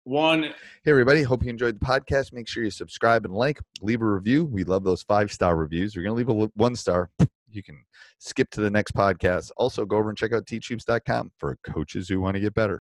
one, 0.06 0.44
Hey, 0.44 0.92
everybody. 0.92 1.24
Hope 1.24 1.44
you 1.44 1.50
enjoyed 1.50 1.80
the 1.80 1.86
podcast. 1.86 2.34
Make 2.34 2.48
sure 2.48 2.64
you 2.64 2.72
subscribe 2.72 3.26
and 3.26 3.34
like, 3.34 3.60
leave 3.82 4.02
a 4.02 4.06
review. 4.06 4.46
We 4.46 4.64
love 4.64 4.84
those 4.84 5.04
five 5.04 5.32
star 5.32 5.56
reviews. 5.56 5.96
We're 5.96 6.04
going 6.04 6.16
to 6.16 6.32
leave 6.32 6.44
a 6.44 6.50
one 6.56 6.76
star. 6.76 7.10
You 7.50 7.62
can 7.62 7.84
skip 8.18 8.50
to 8.52 8.62
the 8.62 8.72
next 8.72 8.96
podcast. 8.96 9.52
Also, 9.58 9.86
go 9.86 9.98
over 9.98 10.10
and 10.10 10.18
check 10.18 10.34
out 10.34 10.46
teachhoops.com 10.46 11.34
for 11.38 11.56
coaches 11.64 12.10
who 12.10 12.20
want 12.20 12.34
to 12.34 12.40
get 12.40 12.56
better. 12.56 12.82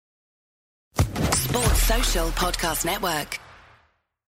Sports 1.31 1.83
Social 1.83 2.27
Podcast 2.31 2.83
Network. 2.83 3.39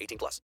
18 0.00 0.18
plus. 0.18 0.42